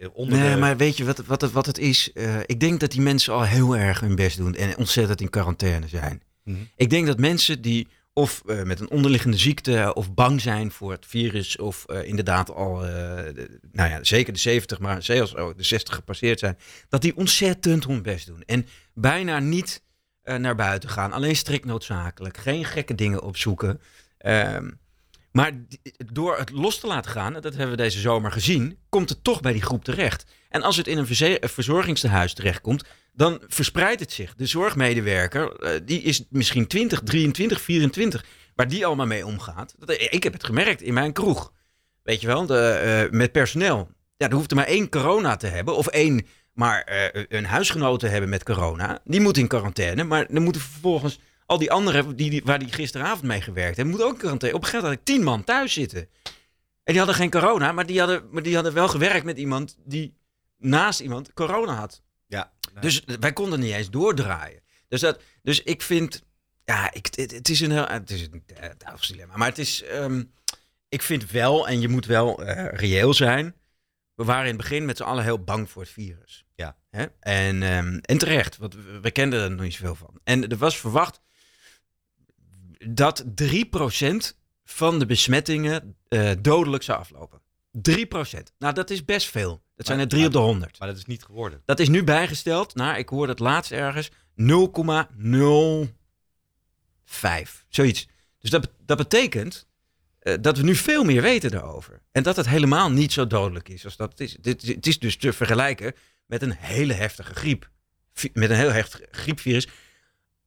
[0.00, 0.56] eh, onder Nee, de...
[0.60, 2.12] maar weet je wat, het- wat, het, wat het is?
[2.12, 5.30] Eh, ik denk dat die mensen al heel erg hun best doen en ontzettend in
[5.30, 6.22] quarantaine zijn.
[6.44, 6.56] Mhm.
[6.76, 10.90] Ik denk dat mensen die of eh, met een onderliggende ziekte of bang zijn voor
[10.90, 15.56] het virus of eh, inderdaad al, eh, nou ja, zeker de 70, maar zelfs ook
[15.56, 18.42] de 60 gepasseerd zijn, dat die ontzettend hun best doen.
[18.46, 19.82] En bijna niet
[20.22, 23.80] naar buiten gaan, alleen strikt noodzakelijk, geen gekke dingen opzoeken.
[24.18, 24.70] Ehm,
[25.32, 25.52] maar
[26.12, 29.40] door het los te laten gaan, dat hebben we deze zomer gezien, komt het toch
[29.40, 30.24] bij die groep terecht.
[30.48, 32.84] En als het in een verzorgingstehuis terechtkomt,
[33.20, 34.34] dan verspreidt het zich.
[34.34, 39.74] De zorgmedewerker, eh, die is misschien 20, 23, 24, waar die allemaal mee omgaat.
[39.78, 41.52] Dat, ik heb het gemerkt in mijn kroeg.
[42.02, 43.88] Weet je wel, eh, met personeel.
[44.16, 48.00] Ja, er hoeft er maar één corona te hebben, of één maar eh, een huisgenoot
[48.00, 49.00] hebben met corona.
[49.04, 52.72] Die moet in quarantaine, maar dan moeten vervolgens al die anderen die, die, waar die
[52.72, 54.56] gisteravond mee gewerkt hebben, moeten ook in quarantaine.
[54.56, 56.08] Op een gegeven moment had ik tien man thuis zitten.
[56.84, 59.76] En die hadden geen corona, maar die hadden, maar die hadden wel gewerkt met iemand
[59.84, 60.14] die
[60.58, 62.02] naast iemand corona had.
[62.80, 64.62] Dus wij konden niet eens doordraaien.
[64.88, 66.22] Dus, dat, dus ik vind,
[66.64, 68.42] ja, ik, het, het is een heel, het is een
[68.78, 69.36] duivels dilemma.
[69.36, 70.22] Maar het is, ehm,
[70.88, 73.54] ik vind wel, en je moet wel eh, reëel zijn.
[74.14, 76.44] We waren in het begin met z'n allen heel bang voor het virus.
[76.54, 76.76] Ja.
[76.90, 77.06] Hè?
[77.20, 80.20] En, ehm, en terecht, want we, we kenden er nog niet zoveel van.
[80.24, 81.20] En er was verwacht
[82.88, 87.40] dat 3% van de besmettingen eh, dodelijk zou aflopen.
[87.72, 88.52] 3%.
[88.58, 89.62] Nou, dat is best veel.
[89.80, 90.78] Dat zijn er 3 op de 100.
[90.78, 91.62] maar dat is niet geworden.
[91.64, 94.14] Dat is nu bijgesteld naar, ik hoorde het laatst ergens, 0,05.
[97.68, 98.08] Zoiets.
[98.38, 99.66] Dus dat, dat betekent
[100.18, 102.02] eh, dat we nu veel meer weten daarover.
[102.12, 104.36] En dat het helemaal niet zo dodelijk is als dat het is.
[104.40, 105.94] Dit, het is dus te vergelijken
[106.26, 107.70] met een hele heftige griep.
[108.32, 109.68] Met een heel heftig griepvirus.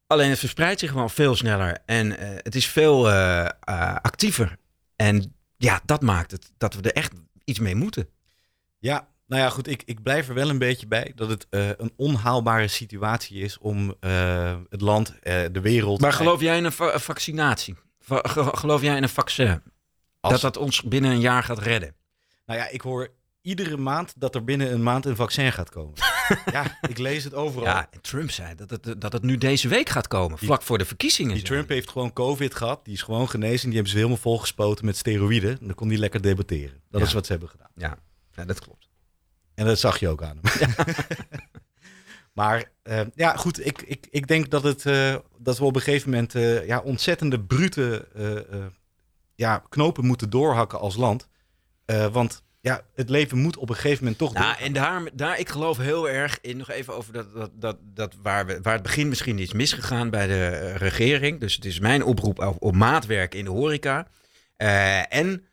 [0.06, 1.78] Alleen het verspreidt zich gewoon veel sneller.
[1.86, 3.48] En eh, het is veel eh,
[3.94, 4.56] actiever.
[4.96, 7.12] En ja, dat maakt het dat we er echt
[7.44, 8.08] iets mee moeten.
[8.78, 11.68] Ja, nou ja, goed, ik, ik blijf er wel een beetje bij dat het eh,
[11.68, 16.00] een onhaalbare situatie is om eh, het land, eh, de wereld...
[16.00, 17.74] Maar geloof jij in een va- vaccinatie?
[18.00, 19.62] Va- ge- geloof jij in een vaccin?
[20.20, 21.94] Als- Dat dat ons binnen een jaar gaat redden?
[22.46, 23.08] Nou ja, ik hoor
[23.42, 25.94] iedere maand dat er binnen een maand een vaccin gaat komen.
[26.52, 27.64] ja, ik lees het overal.
[27.64, 30.78] Ja, en Trump zei dat het, dat het nu deze week gaat komen, vlak voor
[30.78, 31.34] de verkiezingen.
[31.34, 32.84] Die Trump heeft gewoon COVID gehad.
[32.84, 33.64] Die is gewoon genezen.
[33.64, 35.50] Die hebben ze helemaal volgespoten met steroïden.
[35.60, 36.80] En dan kon hij lekker debatteren.
[36.90, 37.06] Dat Ja.
[37.06, 37.70] is wat ze hebben gedaan.
[37.76, 37.96] Ja,
[38.34, 38.83] ja, dat klopt.
[39.54, 40.74] En dat zag je ook aan hem.
[42.32, 43.66] maar eh, ja, goed.
[43.66, 46.80] Ik, ik, ik denk dat, het, eh, dat we op een gegeven moment eh, ja,
[46.80, 48.64] ontzettende brute eh, eh,
[49.34, 51.28] ja, knopen moeten doorhakken als land.
[51.84, 54.64] Eh, want ja, het leven moet op een gegeven moment toch Nou, doorgaan.
[54.66, 58.14] en daar, daar, ik geloof heel erg in, nog even over dat, dat, dat, dat
[58.22, 61.40] waar, we, waar het begin misschien is misgegaan bij de regering.
[61.40, 64.06] Dus het is mijn oproep op, op maatwerk in de horeca.
[64.56, 65.44] Eh, en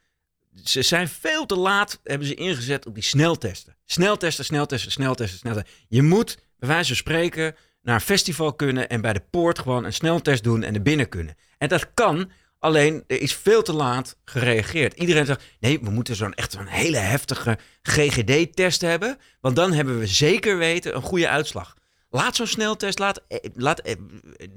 [0.64, 3.76] ze zijn veel te laat, hebben ze ingezet op die sneltesten.
[3.86, 5.74] Sneltesten, sneltesten, sneltesten, sneltesten.
[5.88, 9.86] Je moet, bij wijze van spreken, naar een festival kunnen en bij de poort gewoon
[9.86, 11.36] een sneltest doen en er binnen kunnen.
[11.58, 14.94] En dat kan, alleen er is veel te laat gereageerd.
[14.94, 20.00] Iedereen zegt, nee, we moeten zo'n echt zo'n hele heftige GGD-test hebben, want dan hebben
[20.00, 21.76] we zeker weten een goede uitslag.
[22.10, 23.96] Laat zo'n sneltest, laat, eh, laat eh,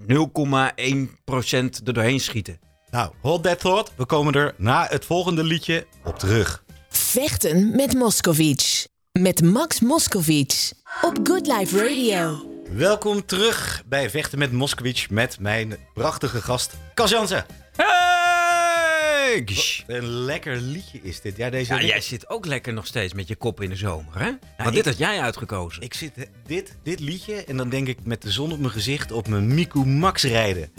[0.06, 2.58] 0,1% er doorheen schieten.
[2.94, 3.92] Nou, hold that thought.
[3.96, 6.64] We komen er na het volgende liedje op terug.
[6.88, 8.86] Vechten met Moscovic.
[9.12, 10.72] Met Max Moscovic.
[11.02, 12.50] Op Good Life Radio.
[12.70, 17.46] Welkom terug bij Vechten met Moskowitz met mijn prachtige gast Cas Jansen.
[17.76, 19.44] Hey!
[19.86, 21.36] Een lekker liedje is dit.
[21.36, 24.18] Ja, deze Ja, jij zit ook lekker nog steeds met je kop in de zomer,
[24.18, 24.30] hè?
[24.56, 25.82] Want ik- dit had jij uitgekozen.
[25.82, 26.12] Ik zit
[26.46, 29.54] dit, dit liedje en dan denk ik met de zon op mijn gezicht op mijn
[29.54, 30.70] Miku Max rijden.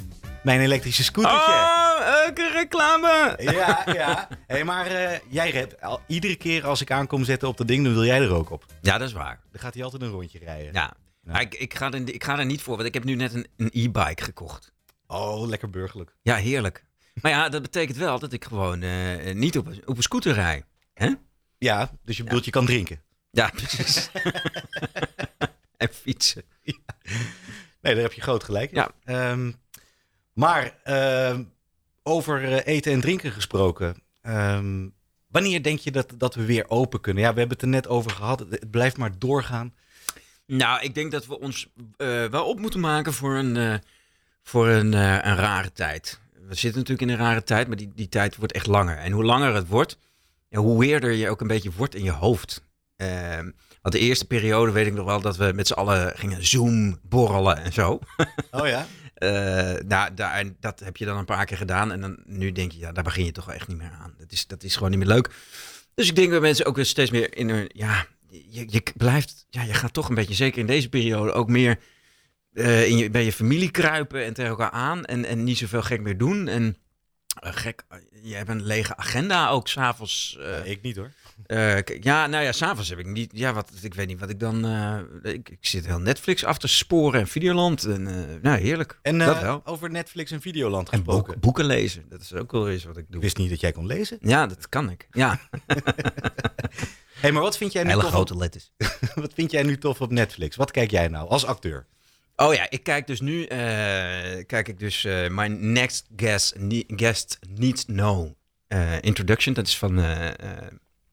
[0.46, 1.52] Mijn elektrische scootertje.
[1.52, 3.36] Oh, elke reclame!
[3.38, 4.28] Ja, ja.
[4.48, 7.84] Hey, maar eh, jij redt al, iedere keer als ik aankom zetten op dat ding,
[7.84, 8.66] dan wil jij er ook op.
[8.82, 9.40] Ja, dat is waar.
[9.52, 10.74] Dan gaat hij altijd een rondje rijden.
[10.74, 10.94] Ja.
[11.40, 13.48] Ik, ik, ga er, ik ga er niet voor, want ik heb nu net een
[13.58, 14.74] een e-bike gekocht.
[15.08, 16.16] Oh, lekker burgerlijk.
[16.22, 16.86] Ja, heerlijk.
[17.22, 20.34] Maar ja, dat betekent wel dat ik gewoon eh, niet op een, op een scooter
[20.34, 20.64] rij.
[20.94, 21.14] Hè?
[21.58, 23.02] Ja, dus je bedoelt je kan drinken.
[23.32, 24.10] Ja, precies.
[25.78, 26.44] en fietsen.
[27.86, 28.78] Nee, daar heb je groot gelijk in.
[28.78, 28.92] Ja.
[29.04, 29.52] Ehm,
[30.36, 31.44] maar ehm,
[32.04, 33.96] over eh, eten en drinken gesproken.
[34.22, 34.88] ehm,
[35.28, 37.24] wanneer denk je dat, dat we weer open kunnen?
[37.24, 38.40] Ja, we hebben het er net over gehad.
[38.40, 39.74] Het, blijft maar doorgaan.
[40.48, 41.68] Nou, ik denk dat we ons
[41.98, 43.76] eh, wel op moeten maken voor een, eh,
[44.44, 46.20] voor een, een rare tijd.
[46.48, 48.98] we zitten natuurlijk in een rare tijd, maar die, die tijd wordt echt langer.
[48.98, 49.98] En hoe langer het wordt,
[50.50, 52.64] ja, hoe weerder je ook een beetje wordt in je hoofd.
[52.96, 56.46] Ehm, want de eerste periode weet ik nog wel dat we met z'n allen gingen
[56.46, 58.00] Zoom borrelen en zo.
[58.52, 58.86] Oh ja?
[59.16, 59.30] Eh,
[59.88, 61.92] nou, daar, en dat heb je dan een paar keer gedaan.
[61.92, 64.16] En dan, nu denk je, ja, daar begin je toch echt niet meer aan.
[64.18, 65.30] Dat is, dat is gewoon niet meer leuk.
[65.94, 69.64] Dus ik denk dat mensen ook steeds meer in hun, ja, je, je blijft, ja,
[69.64, 71.80] je gaat toch een beetje, zeker in deze periode, ook meer
[72.54, 75.06] eh, in je, bij je familie kruipen en tegen elkaar aan.
[75.06, 76.48] En, en niet zoveel gek meer doen.
[76.48, 76.78] En
[77.40, 77.84] eh, gek,
[78.22, 80.38] je hebt een lege agenda ook s'avonds.
[80.40, 81.12] eh ik niet hoor.
[81.46, 83.30] Eh, ja, nou ja, s'avonds heb ik niet.
[83.34, 84.66] Ja, wat, ik weet niet wat ik dan.
[84.66, 87.84] eh, ik, ik zit heel Netflix af te sporen en Videoland.
[87.84, 89.00] En, eh, nou, heerlijk.
[89.02, 89.62] En dat wel.
[89.66, 91.34] over Netflix en Videoland En gesproken.
[91.34, 92.06] boek- boeken lezen.
[92.10, 93.22] Dat is ook wel eens wat ik Ik doe.
[93.22, 94.18] wist niet dat jij kon lezen.
[94.22, 95.08] Ja, dat kan ik.
[95.12, 95.40] Ja,
[97.22, 98.72] hey, maar wat vind, jij nu hele tof grote op, letters.
[99.16, 100.56] wat vind jij nu tof op Netflix?
[100.56, 101.86] Wat kijk jij nou als acteur?
[102.36, 103.46] Oh ja, ik kijk dus nu.
[104.46, 105.04] kijk ik dus.
[105.30, 106.56] My next guest,
[106.88, 108.36] guest needs no
[109.02, 109.54] introduction.
[109.54, 109.96] Dat is van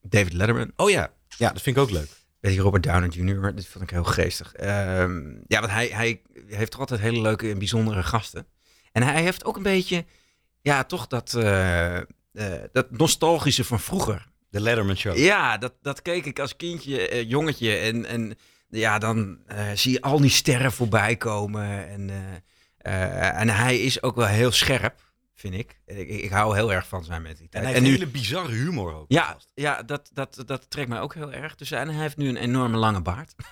[0.03, 0.73] David Letterman.
[0.77, 1.13] Oh ja.
[1.39, 2.09] Ja, dat vind ik ook leuk.
[2.41, 3.55] Weet je, Robert Downey Jr.
[3.55, 4.53] Dit vond ik heel geestig.
[4.53, 8.47] Ehm, ja, want hij, hij heeft toch altijd hele leuke en bijzondere gasten.
[8.93, 10.05] En hij heeft ook een beetje,
[10.61, 12.05] ja, toch dat, eh, eh,
[12.73, 14.31] dat nostalgische van vroeger.
[14.51, 15.17] De Letterman Show.
[15.17, 17.77] Ja, dat, dat keek ik als kindje, eh, jongetje.
[17.77, 18.39] En, en
[18.69, 19.39] ja, dan
[19.75, 21.89] zie je al die sterren voorbij komen.
[21.89, 22.11] En,
[23.37, 25.12] en hij is ook wel heel scherp,
[25.43, 25.81] vind ik.
[25.87, 27.65] Ik, ik hou heel erg van zijn En mentaliteit.
[27.65, 29.05] hij heeft hele bizarre humor ook.
[29.09, 31.55] ja, ja dat, dat, dat trekt mij ook heel erg.
[31.55, 33.35] Dus, en hij heeft nu een enorme lange baard.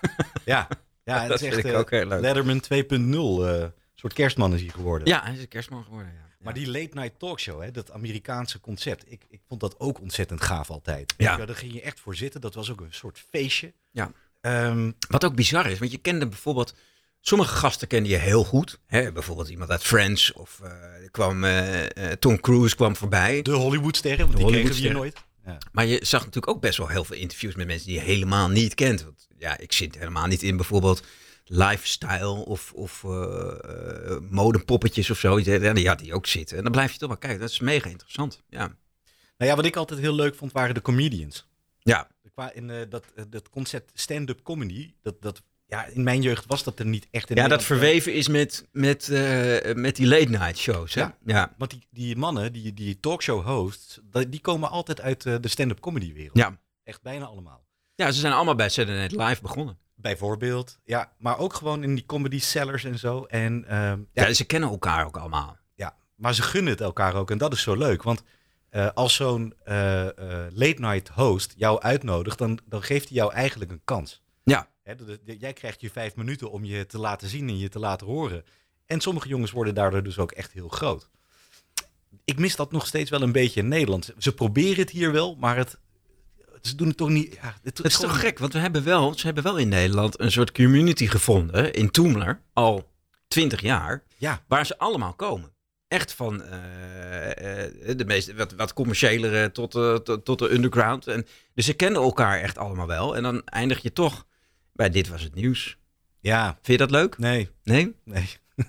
[0.44, 0.68] Ja,
[1.04, 2.20] ja het Dat is echt vind ik eh, ook heel leuk.
[2.20, 3.44] Letterman 2.0.
[3.46, 5.08] eh, soort kerstman is hij geworden.
[5.08, 6.12] Ja, hij is een kerstman geworden.
[6.12, 6.28] Ja.
[6.38, 10.40] Maar die late night talkshow, hè, dat Amerikaanse concept, ik, ik vond dat ook ontzettend
[10.42, 11.14] gaaf altijd.
[11.16, 11.36] Ja.
[11.36, 11.46] Ja.
[11.46, 12.40] Daar ging je echt voor zitten.
[12.40, 13.72] Dat was ook een soort feestje.
[13.90, 14.12] Ja.
[14.40, 16.74] Ehm, Wat ook bizar is, want je kende bijvoorbeeld...
[17.20, 18.78] Sommige gasten kende je heel goed.
[18.86, 19.12] Hè?
[19.12, 20.72] Bijvoorbeeld iemand uit Friends of eh,
[21.10, 23.42] kwam, eh, eh, Tom Cruise kwam voorbij.
[23.42, 24.96] de Hollywoodsterren, want die kregen we hier Hollywoodsterren.
[24.96, 25.58] nooit.
[25.62, 25.70] Ja.
[25.72, 28.48] Maar je zag natuurlijk ook best wel heel veel interviews met mensen die je helemaal
[28.48, 29.04] niet kent.
[29.04, 31.02] Want ja, ik zit helemaal niet in bijvoorbeeld
[31.44, 33.02] lifestyle of, of
[34.30, 35.38] modepoppetjes of zo.
[35.38, 36.56] Ja, die ook zitten.
[36.56, 37.40] En dan blijf je toch maar kijken.
[37.40, 38.42] Dat is mega interessant.
[38.48, 38.76] Ja.
[39.36, 41.46] Nou ja, wat ik altijd heel leuk vond, waren de comedians.
[41.78, 42.08] Ja.
[42.32, 46.78] Qua in, dat, dat concept stand-up comedy, dat, dat, ja, in mijn jeugd was dat
[46.78, 50.58] er niet echt in ja, dat verweven is met, met, eh, met die late night
[50.58, 50.94] shows.
[50.94, 51.00] Hè?
[51.00, 51.16] Ja.
[51.24, 51.54] ja.
[51.58, 55.80] Want die, die mannen, die, die talkshow hosts, die komen altijd uit eh, de stand-up
[55.80, 56.36] comedy wereld.
[56.36, 56.58] Ja.
[56.84, 57.64] Echt bijna allemaal.
[57.94, 59.78] Ja, ze zijn allemaal bij Saturday Night Live begonnen.
[59.94, 63.24] Bijvoorbeeld, ja, maar ook gewoon in die comedy sellers en zo.
[63.24, 65.56] En, ehm, ja, Ja, ze kennen elkaar ook allemaal.
[65.74, 68.02] ja, maar ze gunnen het elkaar ook en dat is zo leuk.
[68.02, 68.22] Want
[68.70, 69.54] eh, als zo'n
[70.52, 74.22] late night host jou uitnodigt, dan, dan geeft hij jou eigenlijk een kans.
[74.42, 74.68] Ja.
[74.90, 77.68] Hè, dat- dat- jij krijgt je vijf minuten om je te laten zien en je
[77.68, 78.44] te laten horen.
[78.86, 81.08] En sommige jongens worden daardoor dus ook echt heel groot.
[82.24, 84.12] Ik mis dat nog steeds wel een beetje in Nederland.
[84.18, 85.78] Ze proberen het hier wel, maar het,
[86.62, 87.34] ze doen het toch niet.
[87.34, 90.20] Ja, het, Het is toch gek, want we hebben wel, ze hebben wel in Nederland
[90.20, 92.90] een soort community gevonden in Toemler al
[93.28, 95.52] twintig jaar, Ja, waar ze allemaal komen.
[95.88, 101.06] Echt van eh, eh, de meest wat, wat commerciëlere tot, eh, tot, tot de underground.
[101.06, 103.16] En, dus ze kennen elkaar echt allemaal wel.
[103.16, 104.26] En dan eindig je toch
[104.72, 105.76] bij dit was het nieuws.
[106.20, 107.18] ja, Vind je dat leuk?
[107.18, 107.94] nee, Nee?
[108.04, 108.28] nee.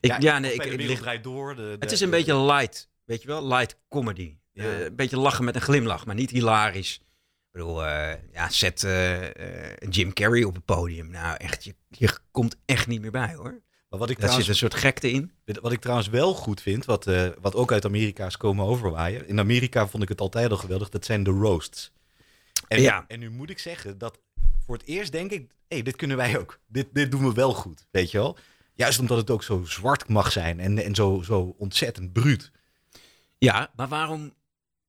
[0.00, 1.54] Ik, ja, nee, ik, ik lig, door.
[1.56, 3.46] De, de- het is een de- beetje light, weet je wel?
[3.46, 4.36] Light comedy.
[4.52, 4.64] Ja.
[4.64, 6.94] Eh, een beetje lachen met een glimlach, maar niet hilarisch.
[6.94, 7.02] Ik
[7.52, 11.10] bedoel, eh, ja, zet eh, Jim Carrey op het podium.
[11.10, 13.62] Nou, echt, je, je komt echt niet meer bij, hoor.
[13.88, 15.32] Maar wat ik, Daar zit een soort gekte in.
[15.44, 17.04] wat ik trouwens wel goed vind, wat,
[17.40, 19.28] wat ook uit Amerika is komen overwaaien.
[19.28, 20.88] In Amerika vond ik het altijd al geweldig.
[20.88, 21.92] Dat zijn de roasts.
[22.68, 23.04] En, Ja.
[23.08, 24.18] en nu moet ik zeggen dat
[24.66, 26.60] voor het eerst denk ik, hé, hey, dit kunnen wij ook.
[26.66, 28.36] Dit, dit doen we wel goed, weet je wel.
[28.74, 32.50] Juist omdat het ook zo zwart mag zijn en, en zo, zo ontzettend bruut.
[33.38, 34.34] Ja, maar waarom...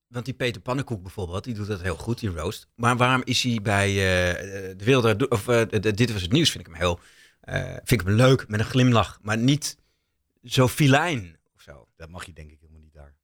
[0.07, 2.67] Want die Peter Pannenkoek bijvoorbeeld, die doet dat heel goed, die roast.
[2.75, 5.27] Maar waarom is hij bij eh, de Wilde...
[5.27, 6.99] Of eh, Dit was het nieuws, vind ik hem heel...
[7.41, 9.19] eh, vind ik hem leuk, met een glimlach.
[9.21, 9.77] Maar niet
[10.43, 11.87] zo filijn of zo.
[11.95, 13.15] Dat mag je denk ik helemaal niet daar.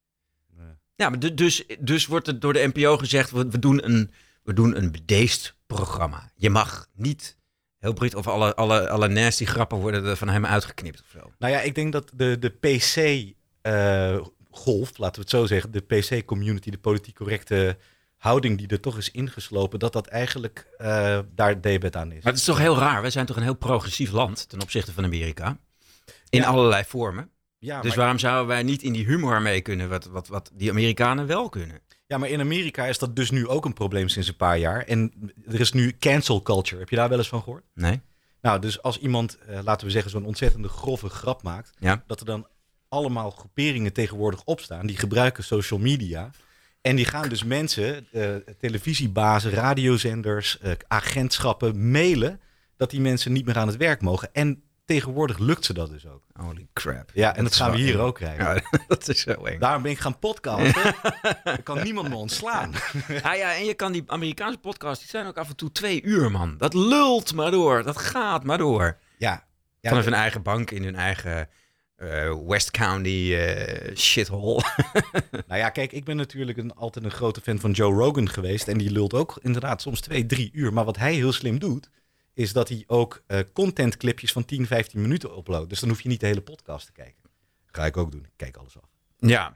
[0.55, 0.73] Nee.
[0.95, 4.11] Ja, maar du- dus, dus wordt er door de NPO gezegd, we, we, doen een,
[4.47, 6.31] we doen een bedeesd programma.
[6.35, 7.37] Je mag niet
[7.77, 11.31] heel bruut of alle, alle, alle nasty grappen worden er van hem uitgeknipt of zo.
[11.39, 13.37] Nou ja, ik denk dat de, de PC-golf,
[14.97, 17.77] laten we het zo zeggen, de PC-community, de politiek correcte
[18.17, 22.23] houding die er toch is ingeslopen, dat dat eigenlijk eh, daar debet aan is.
[22.23, 24.93] Maar het is toch heel raar, wij zijn toch een heel progressief land ten opzichte
[24.93, 25.57] van Amerika.
[26.29, 26.47] In Ja.
[26.47, 27.29] allerlei vormen.
[27.59, 30.69] ja, dus waarom zouden wij niet in die humor mee kunnen, wat, wat, wat die
[30.69, 31.79] Amerikanen wel kunnen?
[32.07, 34.83] Ja, maar in Amerika is dat dus nu ook een probleem sinds een paar jaar.
[34.83, 35.13] En
[35.47, 36.79] er is nu cancel culture.
[36.79, 37.63] Heb je daar wel eens van gehoord?
[37.73, 38.01] Nee?
[38.41, 42.03] Nou, dus als iemand, eh, laten we zeggen, zo'n ontzettende grove grap maakt, Ja.
[42.07, 42.47] dat er dan
[42.89, 44.87] allemaal groeperingen tegenwoordig opstaan.
[44.87, 46.29] Die gebruiken social media.
[46.81, 52.39] En die gaan dus mensen, eh, televisiebazen, radiozenders, eh, agentschappen mailen
[52.77, 54.29] dat die mensen niet meer aan het werk mogen.
[54.33, 56.23] En tegenwoordig lukt ze dat dus ook.
[56.33, 57.11] Holy crap.
[57.13, 57.99] Ja, en dat, gaan we hier eng.
[57.99, 58.45] ook krijgen.
[58.45, 59.59] Ja, dat is zo eng.
[59.59, 60.95] Daarom ben ik gaan podcasten.
[61.43, 62.73] Dan kan niemand me ontslaan.
[63.21, 66.03] Ah ja, en je kan die Amerikaanse podcasts, die zijn ook af en toe twee
[66.03, 66.57] uur, man.
[66.57, 67.83] Dat lult maar door.
[67.83, 68.97] Dat gaat maar door.
[69.17, 69.43] Ja,
[69.79, 71.49] ja Vanaf hun eigen bank in hun eigen
[71.95, 74.63] eh, West County eh, shithole.
[75.47, 78.67] Nou ja, kijk, ik ben natuurlijk een, altijd een grote fan van Joe Rogan geweest.
[78.67, 80.73] En die lult ook inderdaad soms twee, drie uur.
[80.73, 81.89] Maar wat hij heel slim doet,
[82.37, 85.69] is dat hij ook eh contentclipjes van 10, 15 minuten uploadt.
[85.69, 87.23] Dus dan hoef je niet de hele podcast te kijken.
[87.65, 88.23] Ga ik ook doen.
[88.23, 88.89] Ik kijk alles af.
[89.17, 89.53] ja.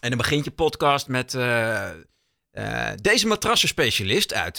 [0.00, 1.34] En dan begint je podcast met...
[1.34, 1.88] eh,
[2.50, 4.58] eh, deze matrassenspecialist uit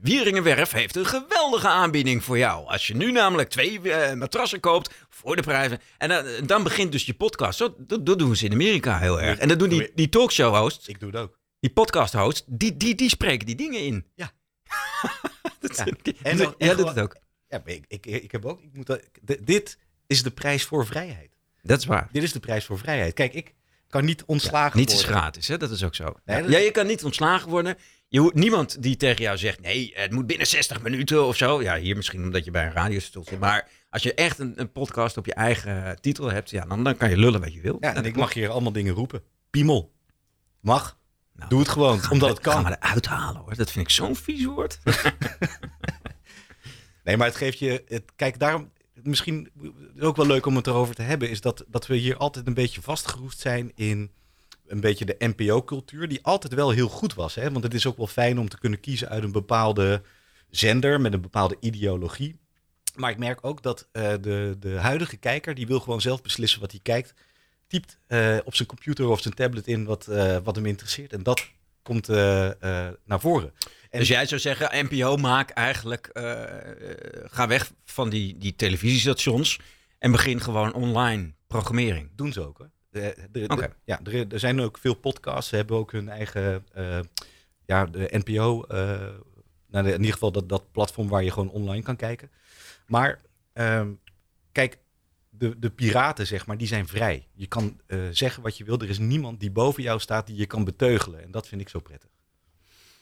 [0.00, 2.66] Wieringenwerf heeft een geweldige aanbieding voor jou.
[2.66, 3.80] Als je nu namelijk twee
[4.16, 5.80] matrassen koopt voor de prijzen.
[5.98, 7.58] En dan, dan begint dus je podcast.
[7.58, 9.38] Zo, dat, dat doen ze in Amerika heel erg.
[9.38, 11.38] En dat doen die, die talkshow hosts, Ik doe het ook.
[11.60, 14.06] die podcast hosts, die, die, die spreken die dingen in.
[14.14, 14.30] Ja.
[15.76, 16.12] dat Ja.
[16.30, 17.16] En jij doet het ook.
[17.48, 18.62] Ja, ik, ik, ik heb ook.
[18.62, 19.02] Ik moet, dat-
[19.40, 21.36] dit is de prijs voor vrijheid.
[21.62, 22.08] Dat is waar.
[22.12, 23.14] Dit is de prijs voor vrijheid.
[23.14, 23.54] Kijk, ik
[23.88, 25.20] kan niet ontslagen Niets is worden.
[25.20, 25.56] gratis, hè?
[25.56, 26.04] dat is ook zo.
[26.24, 26.42] Nee, ja.
[26.42, 27.76] dat- Ja, je kan niet ontslagen worden.
[28.08, 31.62] Je niemand die tegen jou zegt, nee, het moet binnen 60 minuten of zo.
[31.62, 33.38] Ja, hier misschien omdat je bij een radiostation zit.
[33.38, 36.96] Maar als je echt een, een podcast op je eigen titel hebt, ja, dan, dan
[36.96, 37.76] kan je lullen wat je wil.
[37.80, 39.22] Ja, en ik mag hier allemaal dingen roepen.
[39.50, 39.92] Piemel.
[40.60, 40.97] Mag.
[41.38, 42.52] Nou, Doe het gewoon, omdat het kan.
[42.52, 43.54] Gaan we eruit halen hoor.
[43.54, 44.78] Dat vind ik zo'n vies woord.
[47.08, 47.84] Nee, maar het geeft je.
[47.86, 48.70] Het, kijk, daarom.
[49.02, 49.50] Misschien
[49.94, 51.30] is ook wel leuk om het erover te hebben.
[51.30, 54.10] Is dat, dat we hier altijd een beetje vastgeroest zijn in.
[54.66, 56.08] Een beetje de NPO-cultuur.
[56.08, 57.34] Die altijd wel heel goed was.
[57.34, 57.50] Hè?
[57.50, 60.02] Want het is ook wel fijn om te kunnen kiezen uit een bepaalde
[60.50, 61.00] zender.
[61.00, 62.38] Met een bepaalde ideologie.
[62.94, 65.54] Maar ik merk ook dat eh, de, de huidige kijker.
[65.54, 67.14] Die wil gewoon zelf beslissen wat hij kijkt.
[67.68, 71.12] Typt eh, op zijn computer of zijn tablet in wat, eh, wat hem interesseert.
[71.12, 71.46] En dat
[71.82, 72.16] komt eh,
[73.04, 73.52] naar voren.
[73.90, 76.10] En- Dus jij zou zeggen, NPO maak eigenlijk,
[77.30, 79.58] ga weg van die, die televisiestations
[79.98, 82.10] en begin gewoon online programmering.
[82.16, 82.58] doen ze ook.
[82.58, 82.70] Hoor.
[82.90, 83.72] De, de, de- Oké.
[83.84, 85.50] ja, er, er zijn ook veel podcasts.
[85.50, 86.66] Ze hebben ook hun eigen,
[87.66, 88.64] ja, de NPO.
[89.70, 92.30] nou, in ieder geval dat, dat platform waar je gewoon online kan kijken.
[92.86, 93.20] Maar
[93.52, 93.90] ehm,
[94.52, 94.78] kijk,
[95.38, 97.28] de, de piraten, zeg maar, die zijn vrij.
[97.34, 98.78] Je kan eh, zeggen wat je wil.
[98.80, 101.22] Er is niemand die boven jou staat die je kan beteugelen.
[101.22, 102.10] En dat vind ik zo prettig.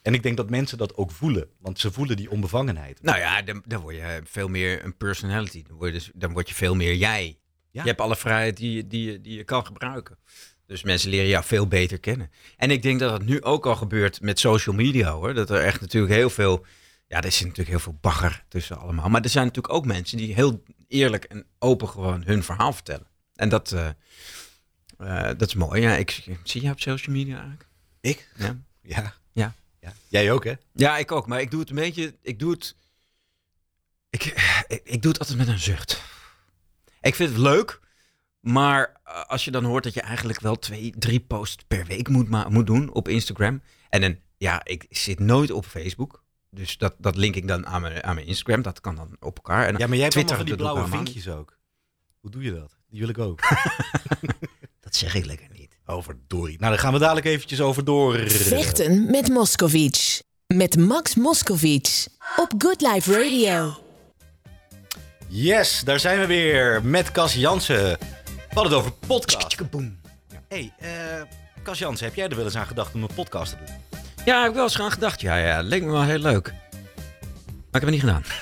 [0.02, 1.48] En ik denk dat mensen dat ook voelen.
[1.58, 3.02] Want ze voelen die onbevangenheid.
[3.02, 5.62] Nou ja, dan, dan word je veel meer een personality.
[5.68, 7.38] Dan word je, dus, dan word je veel meer jij.
[7.70, 7.82] Ja.
[7.82, 10.18] Je hebt alle vrijheid die, je- die, die je kan gebruiken.
[10.66, 12.30] Dus mensen leren jou veel beter kennen.
[12.56, 15.34] En ik denk dat het nu ook al gebeurt met social media hoor.
[15.34, 16.64] Dat er echt natuurlijk heel veel.
[17.08, 19.08] Ja, er zit natuurlijk heel veel bagger tussen allemaal.
[19.08, 23.06] Maar er zijn natuurlijk ook mensen die heel eerlijk en open gewoon hun verhaal vertellen.
[23.34, 23.88] En dat, eh,
[24.98, 25.80] eh, dat is mooi.
[25.80, 27.66] Ja, ik, zie jij op social media eigenlijk?
[28.00, 28.28] Ik?
[28.36, 28.56] Ja.
[28.82, 29.14] Ja.
[29.32, 29.54] Ja.
[29.80, 29.92] ja.
[30.08, 30.54] Jij ook, hè?
[30.72, 31.26] Ja, ik ook.
[31.26, 32.14] Maar ik doe het een beetje.
[32.22, 32.76] Ik doe het.
[34.10, 34.24] Ik,
[34.66, 36.02] ik, ik doe het altijd met een zucht.
[37.00, 37.80] Ik vind het leuk.
[38.40, 42.08] Maar eh, als je dan hoort dat je eigenlijk wel twee, drie posts per week
[42.08, 43.62] moet, moet doen op Instagram.
[43.88, 46.24] En dan, ja, ik zit nooit op Facebook.
[46.56, 48.62] Dus dat, dat link ik dan aan mijn, aan mijn Instagram.
[48.62, 49.66] Dat kan dan op elkaar.
[49.66, 51.58] En Ja, maar jij hebt van die blauwe vinkjes ook.
[52.20, 52.76] Hoe doe je dat?
[52.90, 53.40] Die wil ik ook.
[54.80, 55.78] Dat zeg ik lekker niet.
[55.86, 56.56] Over Dory.
[56.58, 58.18] Nou, dan gaan we dadelijk eventjes over door.
[58.30, 60.22] Vechten met Moscovic.
[60.46, 62.06] Met Max Moscovic.
[62.36, 63.76] Op Good Life Radio.
[65.28, 67.76] Yes, daar zijn we weer met Cas Jansen.
[67.76, 67.98] We
[68.48, 69.70] hadden het over podcast.
[69.70, 70.00] Boom.
[70.48, 70.90] hey, eh
[71.62, 74.00] Cas Jansen, heb jij er wel eens aan gedacht om een podcast te doen?
[74.26, 75.20] Ja, ik heb wel eens aan gedacht.
[75.20, 76.52] Ja, ja, leek me wel heel leuk.
[77.70, 78.24] Maar ik heb het niet gedaan.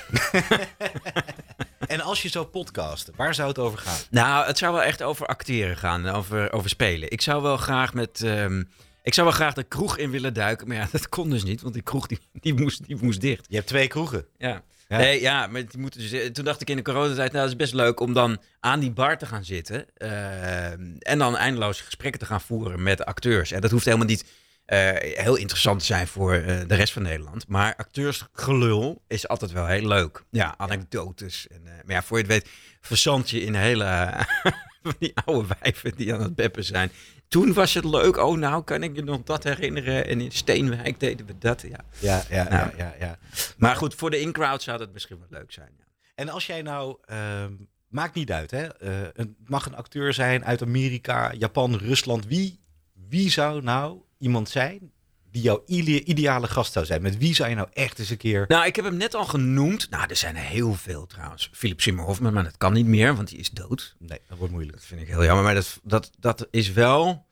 [1.87, 3.97] En als je zou podcasten, waar zou het over gaan?
[4.09, 7.11] Nou, het zou wel echt over acteren gaan, over, over spelen.
[7.11, 8.21] Ik zou wel graag met.
[8.23, 8.63] ehm,
[9.03, 10.67] ik zou wel graag de kroeg in willen duiken.
[10.67, 13.45] Maar ja, dat kon dus niet, want die kroeg die, die, moest, die moest dicht.
[13.49, 14.25] Je hebt twee kroegen.
[14.37, 14.61] Ja.
[14.87, 14.97] Ja.
[14.97, 17.55] Nee, ja, maar die moeten dus, toen dacht ik in de coronatijd, nou, dat is
[17.59, 19.85] best leuk om dan aan die bar te gaan zitten.
[19.97, 23.51] ehm, en dan eindeloos gesprekken te gaan voeren met acteurs.
[23.51, 24.25] En dat hoeft helemaal niet
[24.65, 27.47] eh, heel interessant te zijn voor eh, de rest van Nederland.
[27.47, 30.23] Maar acteursgelul is altijd wel heel leuk.
[30.29, 31.47] Ja, anekdotes.
[31.47, 32.49] En, eh, maar ja, voor je het weet,
[32.81, 34.13] verzand je in hele
[34.83, 36.91] van die oude wijven die aan het beppen zijn.
[37.27, 38.17] Toen was het leuk.
[38.17, 40.07] Oh, nou kan ik je nog dat herinneren.
[40.07, 41.61] En in Steenwijk deden we dat.
[41.61, 41.79] Ja.
[41.99, 42.53] Ja, ja, Nou.
[42.53, 43.17] ja, ja, ja.
[43.57, 45.71] Maar goed, voor de in-crowd zou dat misschien wel leuk zijn.
[45.77, 45.83] Ja.
[46.15, 47.53] En als jij nou, ehm,
[47.87, 48.67] maakt niet uit, hè?
[49.13, 52.25] Het mag een acteur zijn uit Amerika, Japan, Rusland.
[52.25, 52.59] Wie,
[53.07, 54.91] wie zou nou iemand zijn
[55.31, 57.01] die jouw ide- ideale gast zou zijn?
[57.01, 58.45] Met wie zou je nou echt eens een keer...
[58.47, 59.89] Nou, ik heb hem net al genoemd.
[59.89, 61.49] Nou, er zijn er heel veel trouwens.
[61.53, 63.95] Philip Seymour Hoffman, maar dat kan niet meer, want die is dood.
[63.99, 64.77] Nee, dat wordt moeilijk.
[64.77, 65.43] Dat vind ik heel jammer.
[65.43, 67.25] Maar dat, dat, dat is wel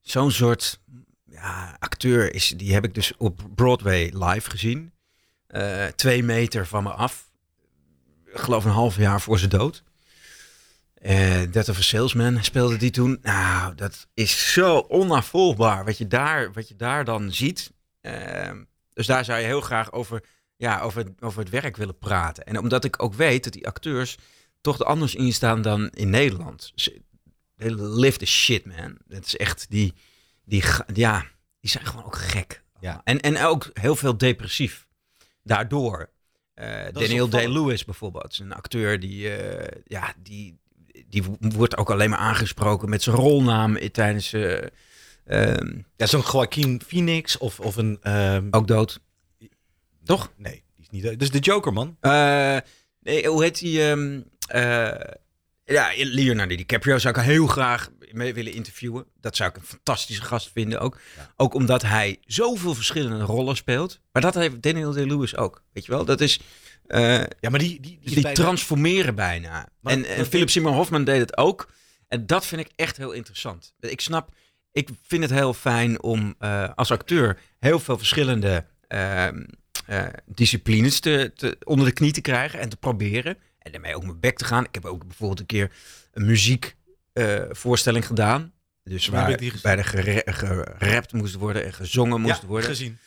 [0.00, 0.80] zo'n soort
[1.24, 2.34] ja, acteur.
[2.34, 4.92] Is, die heb ik dus op Broadway live gezien.
[5.46, 7.30] Eh, twee meter van me af.
[8.26, 9.82] Ik geloof een half jaar voor zijn dood.
[10.98, 13.18] Eh Death of a Salesman speelde die toen.
[13.22, 17.72] Nou, dat is zo onafvolgbaar wat je daar, wat je daar dan ziet.
[18.00, 18.50] Eh,
[18.92, 20.22] dus daar zou je heel graag over,
[20.56, 22.44] ja, over, over het werk willen praten.
[22.44, 24.16] En omdat ik ook weet dat die acteurs
[24.60, 26.72] toch er anders in staan dan in Nederland.
[26.74, 27.02] Ze-
[27.56, 28.96] They live the shit, man.
[29.08, 29.94] Het is echt die,
[30.44, 31.26] die, ja,
[31.60, 32.62] die zijn gewoon ook gek.
[32.80, 33.00] Ja.
[33.04, 34.86] En, en ook heel veel depressief.
[35.42, 36.10] Daardoor.
[36.54, 37.28] Is Daniel.
[37.28, 38.38] Day-Lewis bijvoorbeeld.
[38.38, 40.58] Een acteur die, eh, ja, die,
[41.08, 44.32] die wordt ook alleen maar aangesproken met zijn rolnaam i- tijdens...
[44.32, 44.62] eh,
[45.24, 47.98] ehm, Ja, zo'n Joaquin Phoenix of, of een...
[48.02, 49.00] ehm, ook dood.
[50.04, 50.32] Toch?
[50.36, 51.02] Nee, die is niet...
[51.02, 51.96] Dat is de Joker, man.
[52.00, 52.56] Eh,
[53.00, 53.82] nee, hoe heet die?
[54.48, 54.90] eh,
[55.64, 59.04] ja, Leonardo DiCaprio zou ik heel graag mee willen interviewen.
[59.20, 61.00] Dat zou ik een fantastische gast vinden ook.
[61.16, 61.32] Ja.
[61.36, 64.00] Ook omdat hij zoveel verschillende rollen speelt.
[64.12, 65.62] Maar dat heeft Daniel Day-Lewis ook.
[65.72, 66.04] Weet je wel?
[66.04, 66.40] Dat is...
[66.88, 67.68] eh, Ja, maar die...
[67.68, 69.68] Die, die, is die bijna- transformeren bijna.
[69.80, 71.70] Maar- en en Philip Seymour Hoffman deed het ook.
[72.08, 73.74] En dat vind ik echt heel interessant.
[73.80, 74.34] Ik snap,
[74.72, 79.44] ik vind het heel fijn om eh, als acteur heel veel verschillende ehm,
[79.86, 83.36] eh, disciplines te, te, onder de knie te krijgen en te proberen.
[83.58, 84.64] En daarmee ook mijn bek te gaan.
[84.64, 85.70] Ik heb ook bijvoorbeeld een keer
[86.12, 88.52] een muziekvoorstelling gedaan.
[88.84, 92.68] Dus Waar bij de gerapt moest worden en gezongen moest ja, worden.
[92.68, 92.98] gezien.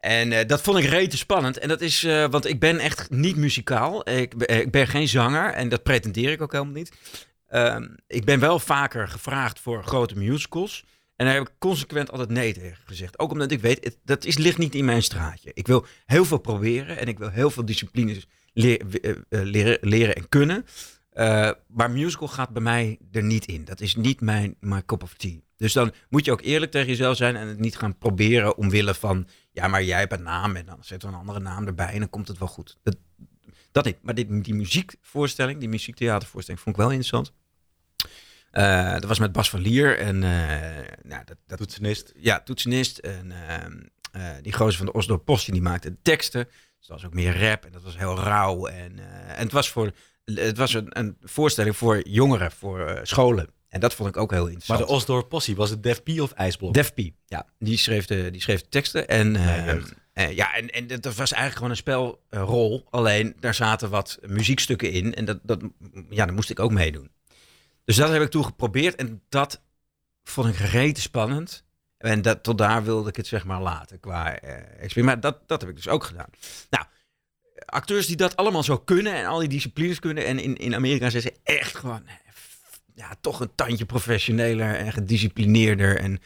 [0.00, 1.58] En eh, dat vond ik rete spannend.
[1.58, 4.10] En dat is, eh, want ik ben echt niet muzikaal.
[4.10, 6.92] Ik, ik ben geen zanger en dat pretendeer ik ook helemaal niet.
[7.46, 10.84] Ehm, ik ben wel vaker gevraagd voor grote musicals.
[11.16, 13.18] En daar heb ik consequent altijd nee tegen gezegd.
[13.18, 15.50] Ook omdat ik weet, dat is, ligt niet in mijn straatje.
[15.54, 18.76] Ik wil heel veel proberen en ik wil heel veel disciplines eh,
[19.28, 20.64] leren, leren en kunnen.
[21.66, 23.64] Maar musical gaat bij mij er niet in.
[23.64, 25.38] Dat is niet mijn, mijn cup of tea.
[25.60, 28.94] Dus dan moet je ook eerlijk tegen jezelf zijn en het niet gaan proberen omwille
[28.94, 29.26] van,
[29.60, 31.98] ja, maar jij hebt een naam en dan zetten we een andere naam erbij en
[31.98, 32.78] dan komt het wel goed.
[32.82, 32.96] Dat,
[33.72, 34.02] dat niet.
[34.02, 37.32] Maar dit, die muziekvoorstelling, die muziektheatervoorstelling, vond ik wel interessant.
[38.50, 42.12] Eh, dat was met Bas van Lier en eh, nou, dat, dat, Toetsenist.
[42.16, 42.98] ja, toetsenist.
[42.98, 43.32] En
[44.12, 46.44] eh, die gozer van de Oslo Post, die maakte de teksten.
[46.44, 48.66] Dus dat was ook meer rap en dat was heel rauw.
[48.66, 49.92] En, en het was, voor,
[50.24, 53.48] het was een, een voorstelling voor jongeren, voor scholen.
[53.70, 54.88] En dat vond ik ook heel Maar interessant.
[54.88, 56.74] de Osdorp Possie, was het Def P of IJsblok?
[56.74, 59.08] Def P, ja, die schreef de, die schreef de teksten.
[59.08, 59.76] En, Ja, eh,
[60.12, 62.86] eh, ja, en, en dat was eigenlijk gewoon een spelrol.
[62.90, 65.14] alleen daar zaten wat muziekstukken in.
[65.14, 65.60] En dat, dat,
[66.08, 67.10] ja, daar moest ik ook meedoen.
[67.84, 68.94] Dus dat heb ik toen geprobeerd.
[68.94, 69.62] En dat
[70.22, 71.64] vond ik rete spannend.
[71.98, 75.22] En dat, tot daar wilde ik het zeg maar laten qua eh experiment.
[75.22, 76.28] Maar dat, dat heb ik dus ook gedaan.
[76.70, 76.84] Nou,
[77.66, 80.26] acteurs die dat allemaal zo kunnen en al die disciplines kunnen.
[80.26, 82.02] En in, in Amerika zijn ze echt gewoon
[83.00, 85.96] ja, toch een tandje professioneler en gedisciplineerder.
[85.98, 86.18] En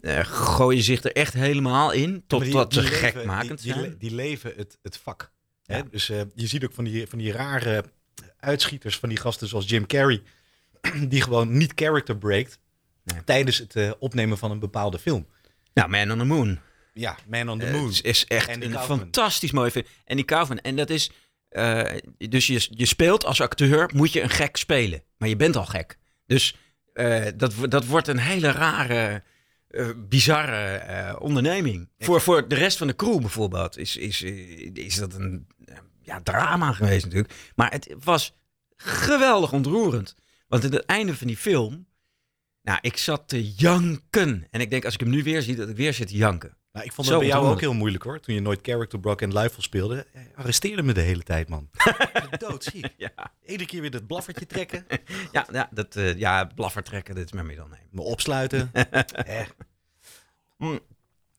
[0.00, 2.24] eh, gooien zich er echt helemaal in.
[2.26, 3.94] Tot Maar die- dat ze gek leven- maken die, die, zijn.
[3.98, 5.32] die leven het, het vak.
[5.62, 5.74] Ja.
[5.76, 5.82] Hè?
[5.90, 7.84] Dus eh, je ziet ook van die, van die rare
[8.38, 10.22] uitschieters van die gasten zoals Jim Carrey.
[11.08, 12.58] Die gewoon niet character breakt
[13.04, 13.24] Nee.
[13.24, 15.26] tijdens het eh, opnemen van een bepaalde film.
[15.74, 16.58] Nou, Man on the Moon.
[16.94, 17.86] Ja, Man on the Moon.
[17.86, 18.98] Het is echt een Kaufman.
[18.98, 19.84] fantastisch mooie film.
[20.04, 20.58] En die Kaufman.
[20.58, 21.10] En dat is...
[22.18, 25.02] dus je, je speelt als acteur, moet je een gek spelen.
[25.16, 25.98] Maar je bent al gek.
[26.30, 26.56] Dus
[26.92, 29.22] eh, dat, dat wordt een hele rare,
[29.68, 31.88] eh, bizarre eh, onderneming.
[31.98, 34.22] Voor, voor de rest van de crew bijvoorbeeld is, is,
[34.72, 35.46] is dat een
[36.02, 37.34] ja, drama geweest natuurlijk.
[37.54, 38.36] Maar het was
[38.76, 40.14] geweldig ontroerend.
[40.48, 41.88] Want in het einde van die film...
[42.62, 44.46] Nou, ik zat te janken.
[44.50, 46.56] En ik denk, als ik hem nu weer zie, dat ik weer zit te janken.
[46.80, 48.20] Nou, ik vond dat bij jou ook heel moeilijk hoor.
[48.20, 50.06] Toen je nooit character broke en Luifel speelde.
[50.12, 51.70] Eh, Arresteerde me de hele tijd, man.
[52.38, 52.86] Doodziek.
[52.96, 53.12] Ja.
[53.46, 54.86] Iedere keer weer dat blaffertje trekken.
[55.32, 57.86] Ja, ja, dat, eh, ja blaffer trekken, dat is mijn middelneem.
[57.90, 58.70] Me opsluiten.
[59.12, 59.46] Eh,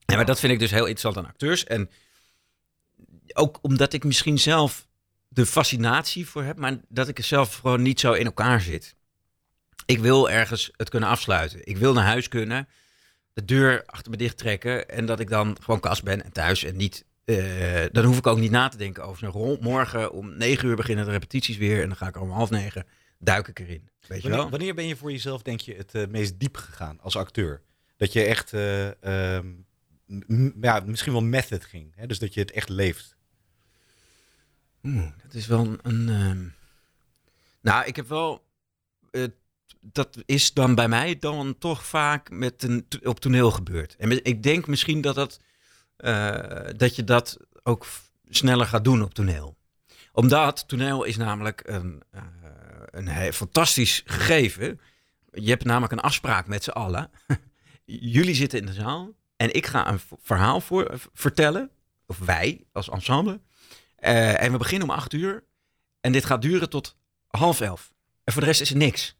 [0.05, 1.63] Ja, maar dat vind ik dus heel interessant aan acteurs.
[1.63, 1.89] En
[3.33, 4.87] ook omdat ik misschien zelf
[5.27, 8.95] de fascinatie voor heb, maar dat ik er zelf gewoon niet zo in elkaar zit.
[9.85, 11.59] Ik wil ergens het kunnen afsluiten.
[11.67, 12.67] Ik wil naar huis kunnen,
[13.41, 16.63] de deur achter me dicht trekken en dat ik dan gewoon kast ben en thuis
[16.63, 17.05] en niet.
[17.25, 19.57] eh, dan hoef ik ook niet na te denken over een rol.
[19.61, 22.85] Morgen om negen uur beginnen de repetities weer en dan ga ik om half negen
[23.19, 23.89] duik ik erin.
[24.07, 24.37] Weet je wel?
[24.37, 27.61] Wanneer, wanneer ben je voor jezelf, denk je, het eh, meest diep gegaan als acteur?
[27.97, 29.47] Dat je echt, eh, ehm,
[30.61, 31.93] ja, misschien wel method ging.
[31.95, 32.07] Hè?
[32.07, 33.15] Dus dat je het echt leeft.
[34.83, 35.79] Oeh, dat is wel een.
[35.83, 36.45] een, ehm,
[37.61, 38.43] Nou, ik heb wel.
[39.82, 43.95] Dat is dan bij mij dan toch vaak met een, op toneel gebeurd.
[43.95, 45.39] En ik denk misschien dat dat
[46.01, 47.86] eh, dat je dat ook
[48.30, 49.57] sneller gaat doen op toneel.
[50.11, 52.24] Omdat toneel is namelijk een, eh,
[52.91, 54.80] een fantastisch gegeven.
[55.32, 57.09] Je hebt namelijk een afspraak met z'n allen.
[57.86, 61.72] Jullie zitten in de zaal en ik ga een verhaal voor, vertellen.
[62.05, 63.41] Of wij als ensemble.
[63.95, 65.43] Eh, en we beginnen om acht uur.
[65.99, 66.95] En dit gaat duren tot
[67.28, 67.93] half elf.
[68.24, 69.15] En voor de rest is er niks.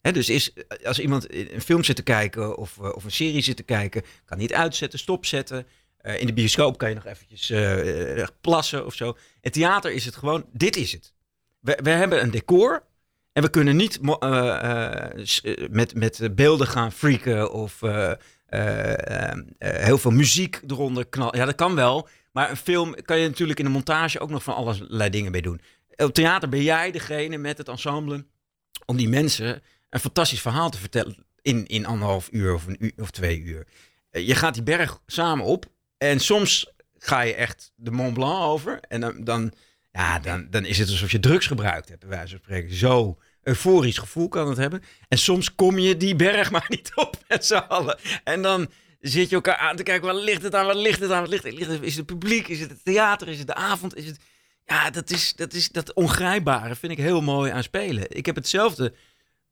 [0.00, 0.52] Dus is,
[0.84, 4.02] als iemand een film zit te kijken of, eh, of een serie zit te kijken,
[4.24, 5.66] kan niet uitzetten, stopzetten.
[5.98, 9.16] Eh, in de bioscoop kan je nog eventjes eh, eh, plassen of zo.
[9.40, 11.12] In theater is het gewoon, dit is het.
[11.60, 12.84] We, we hebben een decor
[13.32, 18.12] en we kunnen niet eh, eh, eh, met, met beelden gaan freaken of eh,
[18.46, 21.38] eh, eh, heel veel muziek eronder knallen.
[21.38, 22.08] Ja, dat kan wel.
[22.32, 25.42] Maar een film kan je natuurlijk in de montage ook nog van allerlei dingen mee
[25.42, 25.60] doen.
[25.96, 28.26] Op theater ben jij degene met het ensemble
[28.86, 32.92] om die mensen een fantastisch verhaal te vertellen in, in anderhalf uur of een uur
[32.96, 33.66] of twee uur.
[34.10, 35.66] Eh, Je gaat die berg samen op
[35.98, 39.52] en soms ga je echt de Mont Blanc over en dan, dan,
[39.92, 42.74] ja, dan, dan is het alsof je drugs gebruikt hebt, bij wijze van spreken.
[42.74, 44.82] Zo euforisch gevoel kan het hebben.
[45.08, 47.98] En soms kom je die berg maar niet op met z'n allen.
[48.24, 48.68] En dan
[49.00, 51.30] zit je elkaar aan te kijken, wat ligt het aan, wat ligt het aan, wat
[51.30, 53.96] ligt het, ligt het- is het publiek, is het het theater, is het de avond,
[53.96, 54.16] is het...
[54.64, 58.04] Ja, dat is dat, is dat ongrijpbare vind ik heel mooi aan spelen.
[58.08, 58.94] Ik heb hetzelfde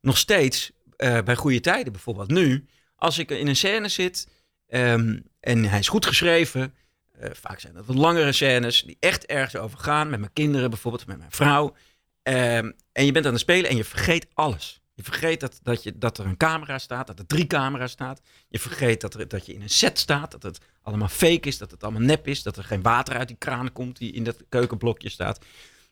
[0.07, 2.30] nog steeds eh, bij goede tijden bijvoorbeeld.
[2.30, 4.28] Nu, als ik in een scène zit
[4.66, 6.74] ehm, en hij is goed geschreven,
[7.12, 10.70] eh, vaak zijn dat wat langere scènes die echt ergens over gaan, met mijn kinderen
[10.70, 11.74] bijvoorbeeld, met mijn vrouw.
[12.22, 14.80] Ehm, en je bent aan het spelen en je vergeet alles.
[14.94, 18.20] Je vergeet dat, dat, je, dat er een camera staat, dat er drie camera's staat.
[18.48, 21.59] Je vergeet dat, er, dat je in een set staat, dat het allemaal fake is,
[21.59, 24.24] dat het allemaal nep is, dat er geen water uit die kraan komt die in
[24.24, 25.44] dat keukenblokje staat.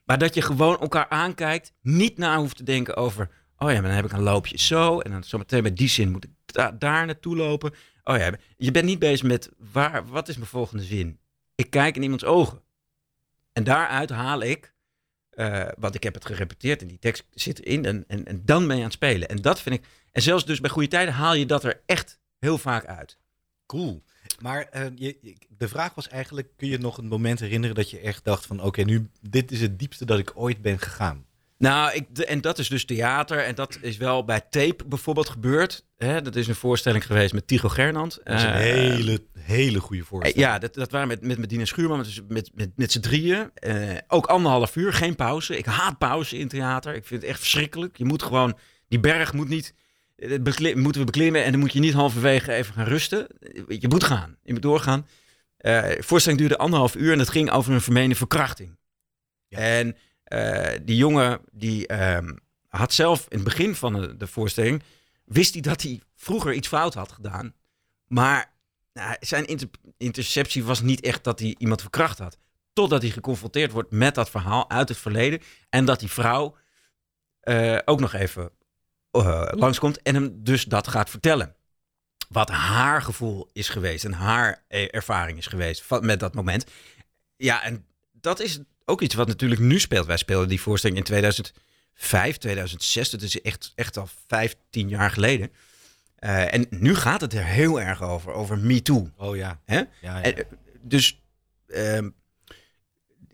[0.05, 3.31] Maar dat je gewoon elkaar aankijkt, niet na hoeft te denken over,
[3.65, 6.11] oh ja, maar dan heb ik een loopje zo en dan zometeen met die zin
[6.11, 7.75] moet ik da- daar naartoe lopen.
[8.05, 11.19] Oh ja, je bent niet bezig met, waar, wat is mijn volgende zin?
[11.55, 12.63] Ik kijk in iemands ogen.
[13.53, 14.75] En daaruit haal ik,
[15.31, 18.77] eh, want ik heb het gerepeteerd en die tekst zit erin en, en, dan ben
[18.77, 19.29] je aan het spelen.
[19.29, 22.21] En dat vind ik, en zelfs dus bij goede tijden haal je dat er echt
[22.39, 23.19] heel vaak uit.
[23.67, 24.03] Cool.
[24.41, 27.99] Maar eh, je- de vraag was eigenlijk, kun je nog een moment herinneren dat je
[28.01, 31.27] echt dacht van, oké, nu, dit is het diepste dat ik ooit ben gegaan.
[31.65, 33.39] Nou, ik, de- en dat is dus theater.
[33.39, 35.85] En dat is wel bij Tape bijvoorbeeld gebeurd.
[35.97, 38.21] Hè, dat is een voorstelling geweest met Tycho Gernand.
[38.25, 40.41] Dat is een Eh, hele, hele goede voorstelling.
[40.41, 43.51] Ja, dat, dat waren met, met Medina Schuurman, dus met, met, met z'n drieën.
[43.55, 45.57] Eh, ook anderhalf uur, geen pauze.
[45.59, 46.95] Ik haat pauze in theater.
[46.95, 47.97] Ik vind het echt verschrikkelijk.
[47.97, 48.59] Je moet gewoon,
[48.89, 49.75] die berg moet niet,
[50.17, 53.27] eh, moeten we beklimmen en dan moet je niet halverwege even gaan rusten.
[53.69, 55.07] Je moet gaan, je moet doorgaan.
[55.57, 58.79] De voorstelling duurde anderhalf uur en het ging over een vermeende verkrachting.
[59.49, 59.59] Ja.
[59.59, 59.97] En
[60.85, 62.33] die jongen die ehm,
[62.69, 64.83] had zelf in het begin van de, voorstelling,
[65.25, 67.55] wist hij dat hij vroeger iets fout had gedaan.
[68.07, 68.53] Maar
[68.93, 72.39] nou, zijn inter- interceptie was niet echt dat hij iemand verkracht had.
[72.73, 75.41] Totdat hij geconfronteerd wordt met dat verhaal uit het verleden.
[75.69, 76.57] En dat die vrouw
[77.41, 78.51] eh, ook nog even
[79.11, 81.57] eh, langskomt en hem dus dat gaat vertellen.
[82.29, 86.67] Wat haar gevoel is geweest en haar eh, ervaring is geweest van, met dat moment.
[87.37, 90.07] Ja, en dat is ook iets wat natuurlijk nu speelt.
[90.07, 93.11] Wij speelden die voorstelling in 2005, 2006.
[93.11, 95.51] Dat is echt, echt al 15 jaar geleden.
[96.17, 99.11] Eh, en nu gaat het er heel erg over, over Me Too.
[99.17, 99.61] Oh ja.
[99.65, 99.77] Hè?
[99.77, 100.23] ja, ja.
[100.23, 100.45] En, eh,
[100.81, 101.23] dus
[101.67, 102.11] ehm,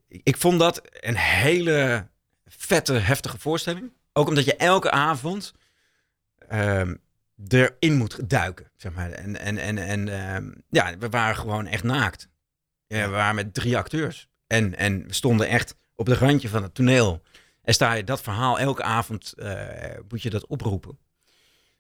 [0.09, 2.09] ik vond dat een hele
[2.45, 3.93] vette, heftige voorstelling.
[4.13, 5.55] Ook omdat je elke avond
[6.49, 6.95] ehm,
[7.49, 8.71] erin moet duiken.
[8.77, 9.11] Zeg maar.
[9.11, 12.29] En, en, en, en ehm, ja, we waren gewoon echt naakt.
[12.87, 14.30] Ja, we waren met drie acteurs.
[14.51, 17.23] En, en we stonden echt op de randje van het toneel.
[17.63, 19.55] En sta je dat verhaal elke avond, eh,
[20.09, 20.99] moet je dat oproepen.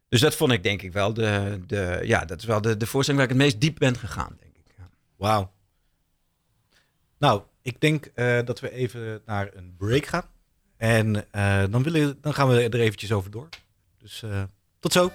[0.08, 2.86] Dus dat vond ik denk ik wel de, de ja, dat is wel de, de
[2.86, 4.74] voorstelling waar ik het meest diep ben gegaan, denk ik.
[4.78, 4.88] Ja.
[5.16, 5.52] Wauw.
[7.18, 10.26] Nou, ik denk eh, dat we even naar een break gaan.
[10.76, 13.48] En eh, dan, willen, dan gaan we er eventjes over door.
[13.98, 14.24] Dus
[14.80, 15.12] tot zo.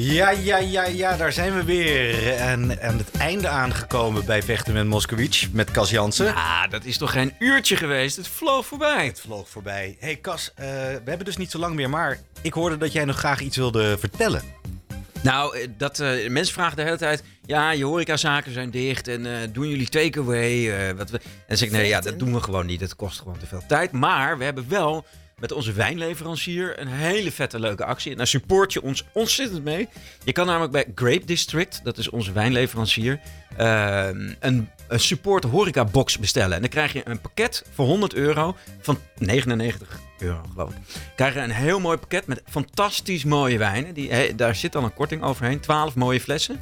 [0.00, 2.34] Ja, ja, ja, ja, daar zijn we weer.
[2.34, 6.26] En aan het einde aangekomen bij Vechten met Moskowitz met Cas Jansen.
[6.26, 8.16] Ja, dat is toch geen uurtje geweest?
[8.16, 9.06] Het vloog voorbij.
[9.06, 9.96] Het vloog voorbij.
[9.98, 13.04] hey Cas, eh, we hebben dus niet zo lang meer, maar ik hoorde dat jij
[13.04, 14.42] nog graag iets wilde vertellen.
[15.22, 17.22] Nou, eh, dat, eh, mensen vragen de hele tijd...
[17.44, 20.70] Ja, je horecazaken zijn dicht en eh, doen jullie takeaway?
[20.70, 21.18] eh wat we...
[21.18, 22.80] En dan zeg ik, nee, ja, dat doen we gewoon niet.
[22.80, 23.92] Het kost gewoon te veel tijd.
[23.92, 25.04] Maar we hebben wel
[25.40, 28.10] met onze wijnleverancier een hele vette leuke actie.
[28.10, 29.88] En daar support je ons ontzettend mee.
[30.24, 33.20] Je kan namelijk bij Grape District, dat is onze wijnleverancier...
[33.56, 36.54] ehm, een, een support horeca box bestellen.
[36.54, 40.76] En dan krijg je een pakket voor 100 euro van 99 euro, geloof ik.
[41.16, 43.94] Krijg je een heel mooi pakket met fantastisch mooie wijnen.
[43.94, 45.60] Die, daar zit dan een korting overheen.
[45.60, 46.60] 12 mooie flessen.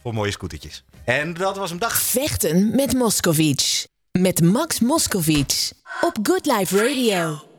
[0.04, 0.84] voor mooie scootertjes.
[1.06, 1.80] En dat was hem.
[1.80, 2.02] Dag.
[2.02, 3.88] Vechten met Moskovits.
[4.12, 5.74] Met Max Moskovits.
[6.02, 7.52] Op Good Life Radio.